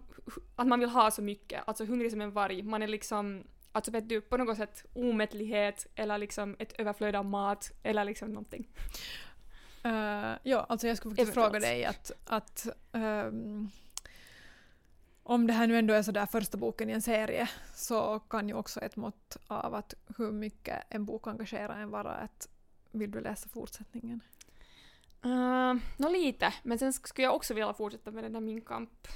[0.56, 3.44] att man vill ha så mycket, alltså hungrig som en varg, man är liksom
[3.74, 8.28] Alltså vet du, på något sätt omättlighet eller liksom ett överflöd av mat eller liksom
[8.28, 8.68] någonting.
[9.86, 11.64] Uh, ja, alltså jag skulle faktiskt Eventuellt.
[11.64, 13.70] fråga dig att, att ehm,
[15.22, 18.54] om det här nu ändå är sådär första boken i en serie så kan ju
[18.54, 22.48] också ett mått av att hur mycket en bok engagerar en vara att
[22.90, 24.20] vill du läsa fortsättningen?
[25.24, 28.60] Uh, Nå lite, men sen sk- skulle jag också vilja fortsätta med den där Min
[28.60, 29.08] kamp.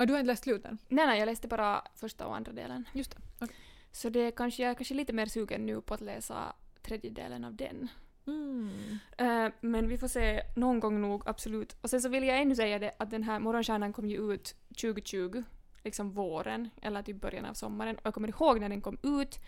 [0.00, 0.78] Och du har inte läst slut än?
[0.88, 2.84] Nej, nej, jag läste bara första och andra delen.
[2.92, 3.16] Just det.
[3.40, 3.56] okej.
[3.92, 7.10] Så det är kanske, jag är kanske lite mer sugen nu på att läsa tredje
[7.10, 7.88] delen av den.
[8.26, 8.98] Mm.
[9.18, 11.76] Eh, men vi får se någon gång nog, absolut.
[11.80, 14.54] Och sen så vill jag ännu säga det att den här Morgonstjärnan kom ju ut
[14.68, 15.42] 2020,
[15.84, 17.96] liksom våren, eller typ början av sommaren.
[17.96, 19.38] Och jag kommer ihåg när den kom ut,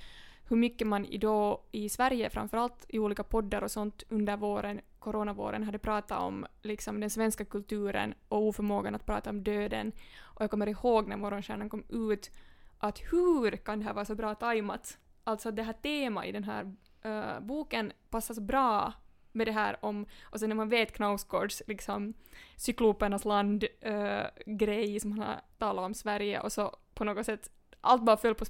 [0.52, 4.80] hur mycket man idag då i Sverige, framförallt i olika poddar och sånt under våren,
[4.98, 9.92] coronavåren, hade pratat om liksom den svenska kulturen och oförmågan att prata om döden.
[10.20, 12.30] Och jag kommer ihåg när Morgonstjärnan kom ut
[12.78, 14.98] att hur kan det här vara så bra tajmat?
[15.24, 16.74] Alltså det här temat i den här
[17.06, 18.92] uh, boken passar så bra
[19.32, 22.14] med det här om, och sen när man vet Knausgårds liksom
[22.56, 27.50] cyklopernas land-grej eh, grej som han har talat om Sverige och så på något sätt
[27.82, 28.44] allt bara föll på,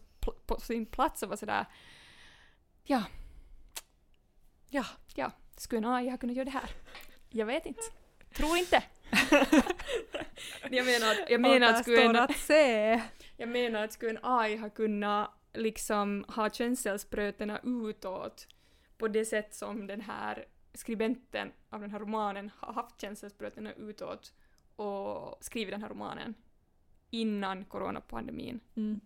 [0.47, 1.67] på sin plats och var sådär
[2.85, 3.03] ja,
[4.69, 6.71] ja, ja, skulle en AI ha kunnat göra det här?
[7.31, 7.83] Jag vet inte.
[8.35, 8.83] Tror inte.
[10.71, 13.03] jag menar, jag menar att skulle en, att se.
[13.37, 18.49] jag menar att skulle en AI ha kunnat liksom ha känselsprötena utåt
[18.99, 24.33] på det sätt som den här skribenten av den här romanen har haft känselsprötena utåt
[24.77, 26.35] och skrivit den här romanen
[27.11, 28.61] innan coronapandemin.
[28.77, 29.01] Mm.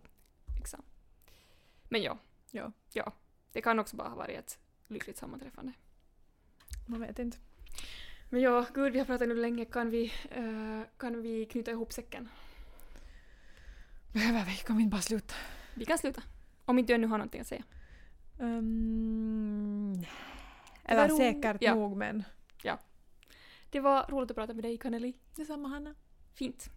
[1.89, 2.17] Men ja.
[2.51, 2.71] Ja.
[2.93, 3.13] ja.
[3.51, 5.73] Det kan också bara ha varit ett lyckligt sammanträffande.
[6.85, 7.37] Man vet inte.
[8.29, 9.65] Men ja, gud vi har pratat nu länge.
[9.65, 12.29] Kan vi, eh, kan vi knyta ihop säcken?
[14.13, 14.51] Behöver vi?
[14.55, 15.33] Kan vi inte bara sluta?
[15.75, 16.21] Vi kan sluta.
[16.65, 17.63] Om inte du ännu har någonting att säga.
[18.39, 20.05] Um,
[20.83, 21.75] eller ro- säkert ja.
[21.75, 22.23] nog men
[23.69, 25.13] Det var roligt att prata med dig, Kaneli.
[25.35, 25.95] detsamma Hanna.
[26.33, 26.69] Fint.